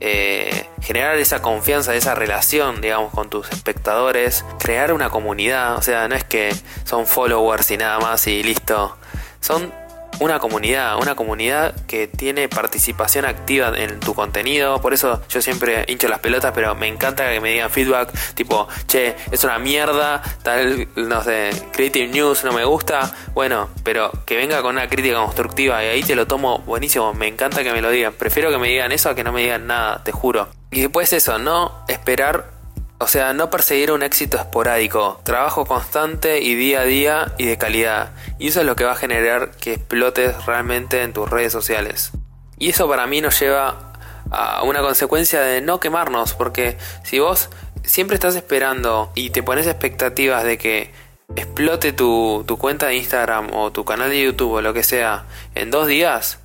eh, 0.00 0.66
generar 0.80 1.16
esa 1.18 1.42
confianza, 1.42 1.94
esa 1.94 2.14
relación, 2.14 2.80
digamos, 2.80 3.12
con 3.12 3.30
tus 3.30 3.50
espectadores, 3.52 4.44
crear 4.58 4.92
una 4.92 5.10
comunidad. 5.10 5.76
O 5.76 5.82
sea, 5.82 6.08
no 6.08 6.14
es 6.14 6.24
que 6.24 6.54
son 6.84 7.06
followers 7.06 7.70
y 7.70 7.76
nada 7.76 7.98
más 8.00 8.26
y 8.26 8.42
listo. 8.42 8.96
Son 9.40 9.72
una 10.20 10.38
comunidad, 10.38 10.98
una 10.98 11.14
comunidad 11.14 11.74
que 11.86 12.06
tiene 12.06 12.48
participación 12.48 13.24
activa 13.24 13.72
en 13.76 14.00
tu 14.00 14.14
contenido. 14.14 14.80
Por 14.80 14.94
eso 14.94 15.22
yo 15.28 15.42
siempre 15.42 15.84
hincho 15.88 16.08
las 16.08 16.20
pelotas, 16.20 16.52
pero 16.54 16.74
me 16.74 16.88
encanta 16.88 17.30
que 17.30 17.40
me 17.40 17.52
digan 17.52 17.70
feedback 17.70 18.12
tipo, 18.34 18.68
che, 18.86 19.16
es 19.30 19.44
una 19.44 19.58
mierda, 19.58 20.22
tal, 20.42 20.88
no 20.96 21.22
sé, 21.22 21.50
Creative 21.72 22.08
News 22.08 22.44
no 22.44 22.52
me 22.52 22.64
gusta. 22.64 23.14
Bueno, 23.34 23.68
pero 23.82 24.10
que 24.26 24.36
venga 24.36 24.62
con 24.62 24.76
una 24.76 24.88
crítica 24.88 25.16
constructiva 25.16 25.82
y 25.84 25.88
ahí 25.88 26.02
te 26.02 26.14
lo 26.14 26.26
tomo 26.26 26.58
buenísimo. 26.60 27.14
Me 27.14 27.28
encanta 27.28 27.62
que 27.62 27.72
me 27.72 27.82
lo 27.82 27.90
digan. 27.90 28.12
Prefiero 28.12 28.50
que 28.50 28.58
me 28.58 28.68
digan 28.68 28.92
eso 28.92 29.10
a 29.10 29.14
que 29.14 29.24
no 29.24 29.32
me 29.32 29.42
digan 29.42 29.66
nada, 29.66 30.02
te 30.04 30.12
juro. 30.12 30.48
Y 30.70 30.80
después 30.80 31.12
eso, 31.12 31.38
no 31.38 31.84
esperar 31.88 32.61
o 33.02 33.08
sea, 33.08 33.32
no 33.32 33.50
perseguir 33.50 33.90
un 33.90 34.04
éxito 34.04 34.36
esporádico, 34.36 35.20
trabajo 35.24 35.66
constante 35.66 36.40
y 36.40 36.54
día 36.54 36.82
a 36.82 36.84
día 36.84 37.34
y 37.36 37.46
de 37.46 37.58
calidad. 37.58 38.12
Y 38.38 38.48
eso 38.48 38.60
es 38.60 38.66
lo 38.66 38.76
que 38.76 38.84
va 38.84 38.92
a 38.92 38.96
generar 38.96 39.50
que 39.50 39.74
explotes 39.74 40.46
realmente 40.46 41.02
en 41.02 41.12
tus 41.12 41.28
redes 41.28 41.52
sociales. 41.52 42.12
Y 42.58 42.70
eso 42.70 42.88
para 42.88 43.08
mí 43.08 43.20
nos 43.20 43.40
lleva 43.40 43.92
a 44.30 44.62
una 44.62 44.82
consecuencia 44.82 45.40
de 45.40 45.60
no 45.60 45.80
quemarnos, 45.80 46.34
porque 46.34 46.78
si 47.02 47.18
vos 47.18 47.50
siempre 47.82 48.14
estás 48.14 48.36
esperando 48.36 49.10
y 49.16 49.30
te 49.30 49.42
pones 49.42 49.66
expectativas 49.66 50.44
de 50.44 50.56
que 50.56 50.92
explote 51.34 51.92
tu, 51.92 52.44
tu 52.46 52.56
cuenta 52.56 52.86
de 52.86 52.94
Instagram 52.94 53.52
o 53.52 53.72
tu 53.72 53.84
canal 53.84 54.10
de 54.10 54.22
YouTube 54.22 54.52
o 54.52 54.60
lo 54.60 54.72
que 54.74 54.84
sea 54.84 55.24
en 55.56 55.72
dos 55.72 55.88
días, 55.88 56.38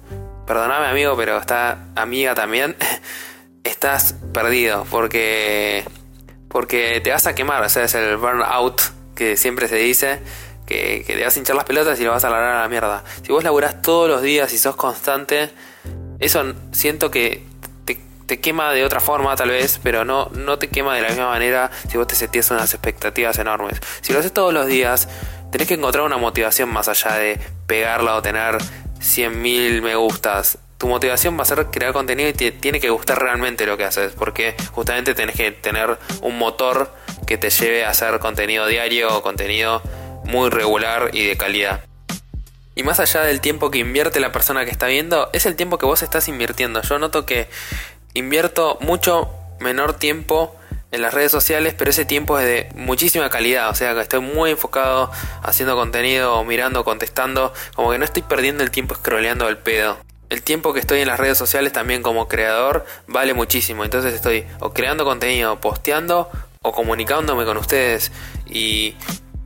perdóname 0.48 0.88
amigo, 0.88 1.16
pero 1.16 1.38
está 1.38 1.78
amiga 1.96 2.34
también, 2.34 2.76
estás 3.64 4.16
perdido, 4.34 4.88
porque 4.90 5.86
porque 6.50 7.02
te 7.02 7.12
vas 7.12 7.28
a 7.28 7.36
quemar, 7.36 7.64
o 7.64 7.70
sea, 7.70 7.84
es 7.84 7.96
el 7.96 8.18
burnout 8.18 8.82
que 9.16 9.38
siempre 9.38 9.68
se 9.68 9.76
dice, 9.78 10.20
que, 10.66 11.04
te 11.06 11.24
vas 11.24 11.36
a 11.36 11.40
hinchar 11.40 11.56
las 11.56 11.66
pelotas 11.66 12.00
y 12.00 12.04
lo 12.04 12.12
vas 12.12 12.24
a 12.24 12.30
largar 12.30 12.58
a 12.58 12.62
la 12.62 12.70
mierda. 12.70 13.04
Si 13.24 13.32
vos 13.32 13.44
laburás 13.44 13.82
todos 13.82 14.10
los 14.10 14.22
días 14.22 14.54
y 14.54 14.58
sos 14.58 14.76
constante, 14.76 15.50
eso 16.20 16.54
siento 16.72 17.10
que 17.10 17.44
te, 18.28 18.42
quema 18.42 18.74
de 18.74 18.84
otra 18.84 19.00
forma 19.00 19.36
tal 19.38 19.50
vez, 19.50 19.80
pero 19.82 20.04
no, 20.04 20.30
no 20.34 20.60
te 20.60 20.68
quema 20.68 20.96
de 20.96 21.02
la 21.02 21.08
misma 21.08 21.30
manera 21.30 21.72
si 21.90 21.98
vos 21.98 22.08
te 22.08 22.16
sentías 22.16 22.52
unas 22.52 22.74
expectativas 22.74 23.40
enormes. 23.40 23.80
Si 24.02 24.12
lo 24.12 24.20
haces 24.20 24.34
todos 24.34 24.54
los 24.54 24.68
días, 24.68 25.08
tenés 25.50 25.68
que 25.68 25.76
encontrar 25.76 26.04
una 26.04 26.18
motivación 26.18 26.70
más 26.70 26.90
allá 26.90 27.16
de 27.16 27.40
pegarla 27.68 28.16
o 28.16 28.22
tener 28.22 28.58
100.000 29.00 29.82
me 29.82 29.96
gustas 29.96 30.58
tu 30.78 30.88
motivación 30.88 31.38
va 31.38 31.44
a 31.44 31.46
ser 31.46 31.66
crear 31.68 31.94
contenido 31.94 32.30
y 32.30 32.34
te 32.34 32.52
tiene 32.52 32.80
que 32.80 32.90
gustar 32.90 33.20
realmente 33.20 33.66
lo 33.66 33.78
que 33.78 33.86
haces, 33.86 34.14
porque 34.14 34.56
justamente 34.72 35.16
tenés 35.16 35.36
que 35.36 35.52
tener 35.52 35.98
un 36.22 36.38
motor 36.38 36.92
que 37.26 37.38
te 37.38 37.50
lleve 37.50 37.86
a 37.86 37.90
hacer 37.90 38.20
contenido 38.20 38.68
diario 38.68 39.16
o 39.16 39.22
contenido 39.22 39.82
muy 40.24 40.50
regular 40.50 41.10
y 41.14 41.26
de 41.26 41.38
calidad. 41.38 41.84
Y 42.76 42.84
más 42.84 43.00
allá 43.00 43.24
del 43.24 43.42
tiempo 43.42 43.72
que 43.72 43.80
invierte 43.80 44.20
la 44.20 44.32
persona 44.32 44.64
que 44.64 44.72
está 44.72 44.86
viendo, 44.86 45.30
es 45.34 45.48
el 45.48 45.56
tiempo 45.56 45.80
que 45.80 45.88
vos 45.88 46.04
estás 46.04 46.28
invirtiendo. 46.28 46.84
Yo 46.84 47.00
noto 47.00 47.26
que 47.26 47.50
invierto 48.14 48.78
mucho 48.82 49.32
menor 49.60 49.94
tiempo 49.94 50.56
en 50.92 51.02
las 51.02 51.14
redes 51.14 51.32
sociales, 51.32 51.74
pero 51.76 51.90
ese 51.90 52.06
tiempo 52.06 52.38
es 52.40 52.46
de 52.46 52.70
muchísima 52.76 53.30
calidad, 53.30 53.70
o 53.70 53.76
sea 53.76 53.94
que 53.94 54.02
estoy 54.02 54.22
muy 54.22 54.52
enfocado 54.52 55.12
haciendo 55.42 55.76
contenido, 55.76 56.44
mirando, 56.44 56.84
contestando, 56.84 57.52
como 57.76 57.92
que 57.92 57.98
no 57.98 58.06
estoy 58.06 58.22
perdiendo 58.22 58.64
el 58.64 58.72
tiempo 58.72 58.96
scrolleando 58.96 59.50
el 59.50 59.58
pedo. 59.58 59.98
El 60.30 60.44
tiempo 60.44 60.74
que 60.74 60.80
estoy 60.80 61.00
en 61.00 61.08
las 61.08 61.20
redes 61.20 61.38
sociales 61.38 61.72
también 61.72 62.02
como 62.02 62.28
creador 62.28 62.86
vale 63.08 63.34
muchísimo, 63.34 63.86
entonces 63.86 64.14
estoy 64.14 64.46
o 64.60 64.74
creando 64.74 65.06
contenido, 65.06 65.60
posteando 65.62 66.30
o 66.62 66.72
comunicándome 66.74 67.46
con 67.46 67.58
ustedes. 67.58 68.12
Y, 68.46 68.96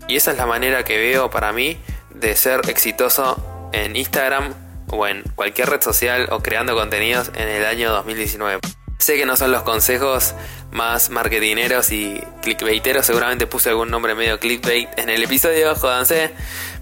y 0.07 0.15
esa 0.15 0.31
es 0.31 0.37
la 0.37 0.47
manera 0.47 0.83
que 0.83 0.97
veo 0.97 1.29
para 1.29 1.53
mí 1.53 1.77
de 2.09 2.35
ser 2.35 2.61
exitoso 2.67 3.69
en 3.73 3.95
Instagram 3.95 4.53
o 4.89 5.07
en 5.07 5.23
cualquier 5.35 5.69
red 5.69 5.81
social 5.81 6.27
o 6.31 6.41
creando 6.41 6.75
contenidos 6.75 7.31
en 7.35 7.47
el 7.47 7.65
año 7.65 7.91
2019. 7.91 8.59
Sé 8.97 9.17
que 9.17 9.25
no 9.25 9.35
son 9.35 9.51
los 9.51 9.63
consejos 9.63 10.35
más 10.71 11.09
marketineros 11.09 11.91
y 11.91 12.21
clickbaiteros, 12.41 13.05
seguramente 13.05 13.47
puse 13.47 13.69
algún 13.69 13.89
nombre 13.89 14.13
medio 14.13 14.39
clickbait 14.39 14.89
en 14.97 15.09
el 15.09 15.23
episodio, 15.23 15.73
jodanse, 15.75 16.31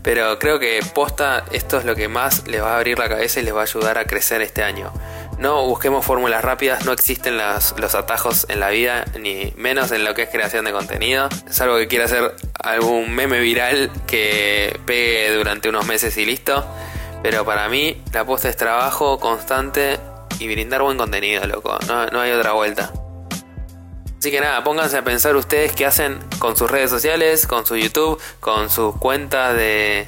pero 0.03 0.39
creo 0.39 0.59
que 0.59 0.79
posta 0.93 1.45
esto 1.51 1.77
es 1.77 1.85
lo 1.85 1.95
que 1.95 2.07
más 2.07 2.47
les 2.47 2.61
va 2.61 2.73
a 2.73 2.77
abrir 2.77 2.97
la 2.99 3.09
cabeza 3.09 3.39
y 3.39 3.43
les 3.43 3.55
va 3.55 3.61
a 3.61 3.63
ayudar 3.63 3.97
a 3.97 4.05
crecer 4.05 4.41
este 4.41 4.63
año. 4.63 4.91
No 5.37 5.65
busquemos 5.65 6.05
fórmulas 6.05 6.43
rápidas, 6.43 6.85
no 6.85 6.91
existen 6.91 7.37
los 7.37 7.95
atajos 7.95 8.45
en 8.49 8.59
la 8.59 8.69
vida, 8.69 9.05
ni 9.17 9.53
menos 9.55 9.91
en 9.91 10.03
lo 10.03 10.13
que 10.13 10.23
es 10.23 10.29
creación 10.29 10.65
de 10.65 10.73
contenido. 10.73 11.29
Salvo 11.49 11.77
que 11.77 11.87
quiera 11.87 12.05
hacer 12.05 12.35
algún 12.61 13.11
meme 13.13 13.39
viral 13.39 13.89
que 14.05 14.77
pegue 14.85 15.33
durante 15.33 15.69
unos 15.69 15.85
meses 15.85 16.17
y 16.17 16.25
listo. 16.25 16.65
Pero 17.23 17.45
para 17.45 17.69
mí 17.69 18.01
la 18.13 18.25
posta 18.25 18.49
es 18.49 18.57
trabajo 18.57 19.19
constante 19.19 19.97
y 20.39 20.47
brindar 20.47 20.81
buen 20.81 20.97
contenido, 20.97 21.45
loco. 21.47 21.77
No, 21.87 22.19
hay 22.19 22.31
otra 22.31 22.53
vuelta. 22.53 22.91
Así 24.19 24.31
que 24.31 24.41
nada, 24.41 24.65
pónganse 24.65 24.97
a 24.97 25.03
pensar 25.05 25.37
ustedes 25.37 25.71
qué 25.71 25.85
hacen 25.85 26.19
con 26.39 26.57
sus 26.57 26.69
redes 26.69 26.89
sociales, 26.89 27.47
con 27.47 27.65
su 27.65 27.77
YouTube, 27.77 28.21
con 28.41 28.69
sus 28.69 28.97
cuentas 28.97 29.55
de 29.55 30.05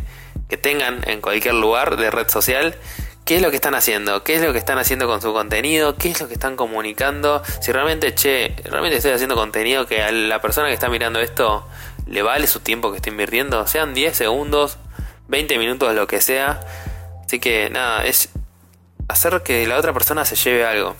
que 0.49 0.57
tengan 0.57 1.01
en 1.07 1.21
cualquier 1.21 1.53
lugar 1.53 1.95
de 1.95 2.11
red 2.11 2.27
social. 2.27 2.75
¿Qué 3.23 3.37
es 3.37 3.41
lo 3.41 3.51
que 3.51 3.55
están 3.55 3.73
haciendo? 3.73 4.25
¿Qué 4.25 4.35
es 4.35 4.41
lo 4.41 4.51
que 4.51 4.59
están 4.59 4.77
haciendo 4.79 5.07
con 5.07 5.21
su 5.21 5.31
contenido? 5.31 5.95
¿Qué 5.95 6.09
es 6.09 6.19
lo 6.19 6.27
que 6.27 6.33
están 6.33 6.57
comunicando? 6.57 7.41
Si 7.61 7.71
realmente, 7.71 8.13
che, 8.13 8.53
realmente 8.65 8.97
estoy 8.97 9.11
haciendo 9.13 9.35
contenido 9.35 9.87
que 9.87 10.03
a 10.03 10.11
la 10.11 10.41
persona 10.41 10.67
que 10.67 10.73
está 10.73 10.89
mirando 10.89 11.21
esto 11.21 11.65
le 12.05 12.21
vale 12.21 12.47
su 12.47 12.59
tiempo 12.59 12.91
que 12.91 12.97
está 12.97 13.09
invirtiendo, 13.09 13.65
sean 13.65 13.93
10 13.93 14.13
segundos, 14.13 14.77
20 15.29 15.57
minutos, 15.57 15.95
lo 15.95 16.07
que 16.07 16.19
sea. 16.19 16.59
Así 17.25 17.39
que 17.39 17.69
nada, 17.69 18.03
es 18.03 18.27
hacer 19.07 19.41
que 19.41 19.65
la 19.67 19.77
otra 19.77 19.93
persona 19.93 20.25
se 20.25 20.35
lleve 20.35 20.65
algo. 20.65 20.97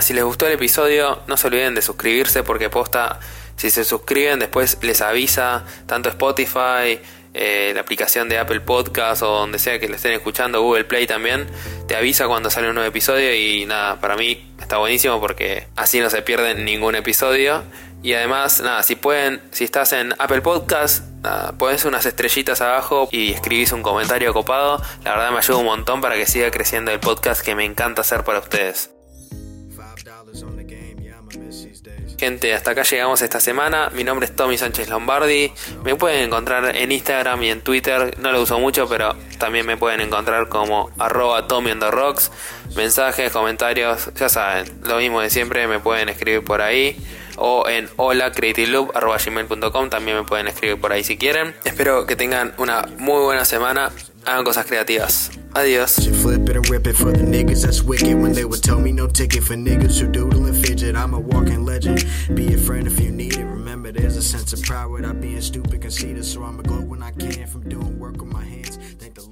Si 0.00 0.14
les 0.14 0.24
gustó 0.24 0.46
el 0.46 0.52
episodio, 0.52 1.20
no 1.26 1.36
se 1.36 1.48
olviden 1.48 1.74
de 1.74 1.82
suscribirse 1.82 2.42
porque 2.42 2.70
posta, 2.70 3.18
si 3.56 3.70
se 3.70 3.84
suscriben 3.84 4.38
después 4.38 4.78
les 4.82 5.00
avisa 5.00 5.64
tanto 5.86 6.08
Spotify, 6.08 7.00
eh, 7.34 7.72
la 7.74 7.80
aplicación 7.80 8.28
de 8.28 8.38
Apple 8.38 8.60
Podcast 8.60 9.22
o 9.22 9.26
donde 9.26 9.58
sea 9.58 9.78
que 9.78 9.88
lo 9.88 9.96
estén 9.96 10.12
escuchando, 10.12 10.62
Google 10.62 10.84
Play 10.84 11.06
también, 11.06 11.46
te 11.86 11.96
avisa 11.96 12.26
cuando 12.26 12.48
sale 12.48 12.68
un 12.68 12.74
nuevo 12.74 12.88
episodio 12.88 13.34
y 13.34 13.66
nada, 13.66 14.00
para 14.00 14.16
mí 14.16 14.52
está 14.60 14.78
buenísimo 14.78 15.20
porque 15.20 15.66
así 15.76 16.00
no 16.00 16.10
se 16.10 16.22
pierden 16.22 16.64
ningún 16.64 16.94
episodio. 16.94 17.64
Y 18.00 18.12
además, 18.12 18.60
nada, 18.60 18.84
si 18.84 18.94
pueden, 18.94 19.42
si 19.50 19.64
estás 19.64 19.92
en 19.92 20.14
Apple 20.18 20.40
Podcast, 20.40 21.04
nada, 21.22 21.54
unas 21.84 22.06
estrellitas 22.06 22.60
abajo 22.60 23.08
y 23.10 23.32
escribís 23.32 23.72
un 23.72 23.82
comentario 23.82 24.32
copado. 24.32 24.80
La 25.04 25.12
verdad 25.12 25.32
me 25.32 25.38
ayuda 25.38 25.58
un 25.58 25.64
montón 25.64 26.00
para 26.00 26.14
que 26.14 26.26
siga 26.26 26.50
creciendo 26.52 26.92
el 26.92 27.00
podcast 27.00 27.42
que 27.42 27.56
me 27.56 27.64
encanta 27.64 28.02
hacer 28.02 28.22
para 28.22 28.38
ustedes. 28.38 28.97
Gente, 32.18 32.52
hasta 32.52 32.72
acá 32.72 32.82
llegamos 32.82 33.22
esta 33.22 33.38
semana. 33.38 33.90
Mi 33.94 34.02
nombre 34.02 34.26
es 34.26 34.34
Tommy 34.34 34.58
Sánchez 34.58 34.88
Lombardi. 34.88 35.52
Me 35.84 35.94
pueden 35.94 36.24
encontrar 36.24 36.74
en 36.74 36.90
Instagram 36.90 37.44
y 37.44 37.50
en 37.50 37.60
Twitter. 37.60 38.18
No 38.18 38.32
lo 38.32 38.42
uso 38.42 38.58
mucho, 38.58 38.88
pero 38.88 39.14
también 39.38 39.64
me 39.64 39.76
pueden 39.76 40.00
encontrar 40.00 40.48
como 40.48 40.90
arroba 40.98 41.46
Tommy 41.46 41.74
rocks. 41.74 42.32
Mensajes, 42.74 43.30
comentarios, 43.30 44.10
ya 44.16 44.28
saben, 44.28 44.66
lo 44.82 44.96
mismo 44.98 45.20
de 45.20 45.30
siempre, 45.30 45.68
me 45.68 45.78
pueden 45.78 46.08
escribir 46.08 46.44
por 46.44 46.60
ahí 46.60 46.96
o 47.38 47.68
en 47.68 47.88
holacreativeloop.com 47.96 49.90
también 49.90 50.16
me 50.16 50.24
pueden 50.24 50.48
escribir 50.48 50.80
por 50.80 50.92
ahí 50.92 51.04
si 51.04 51.16
quieren. 51.16 51.54
Espero 51.64 52.04
que 52.06 52.16
tengan 52.16 52.52
una 52.58 52.82
muy 52.98 53.22
buena 53.22 53.44
semana. 53.44 53.92
Hagan 54.28 54.44
cosas 54.44 54.66
creativas. 54.66 55.30
Adiós. 55.54 56.06
Flip 56.20 56.50
it 56.50 56.56
and 56.56 56.68
rip 56.68 56.86
it 56.86 56.94
for 56.94 57.10
the 57.10 57.24
niggas 57.24 57.62
that's 57.62 57.82
wicked 57.82 58.14
when 58.20 58.34
they 58.34 58.44
would 58.44 58.62
tell 58.62 58.78
me 58.78 58.92
no 58.92 59.06
ticket 59.06 59.42
for 59.42 59.54
niggas 59.54 59.98
who 59.98 60.06
doodle 60.06 60.44
and 60.44 60.54
fidget. 60.54 60.96
I'm 60.96 61.14
a 61.14 61.18
walking 61.18 61.64
legend. 61.64 62.04
Be 62.34 62.52
a 62.52 62.58
friend 62.58 62.86
if 62.86 63.00
you 63.00 63.10
need 63.10 63.38
it. 63.38 63.44
Remember, 63.46 63.90
there's 63.90 64.18
a 64.18 64.22
sense 64.22 64.52
of 64.52 64.62
pride 64.62 64.84
without 64.88 65.18
being 65.22 65.40
stupid, 65.40 65.80
conceited. 65.80 66.26
So 66.26 66.42
I'm 66.42 66.60
a 66.60 66.62
glow 66.62 66.82
when 66.82 67.02
I 67.02 67.12
can 67.12 67.46
from 67.46 67.66
doing 67.70 67.98
work 67.98 68.20
with 68.20 68.30
my 68.30 68.44
hands. 68.44 68.78
Thank 68.98 69.14
the 69.14 69.27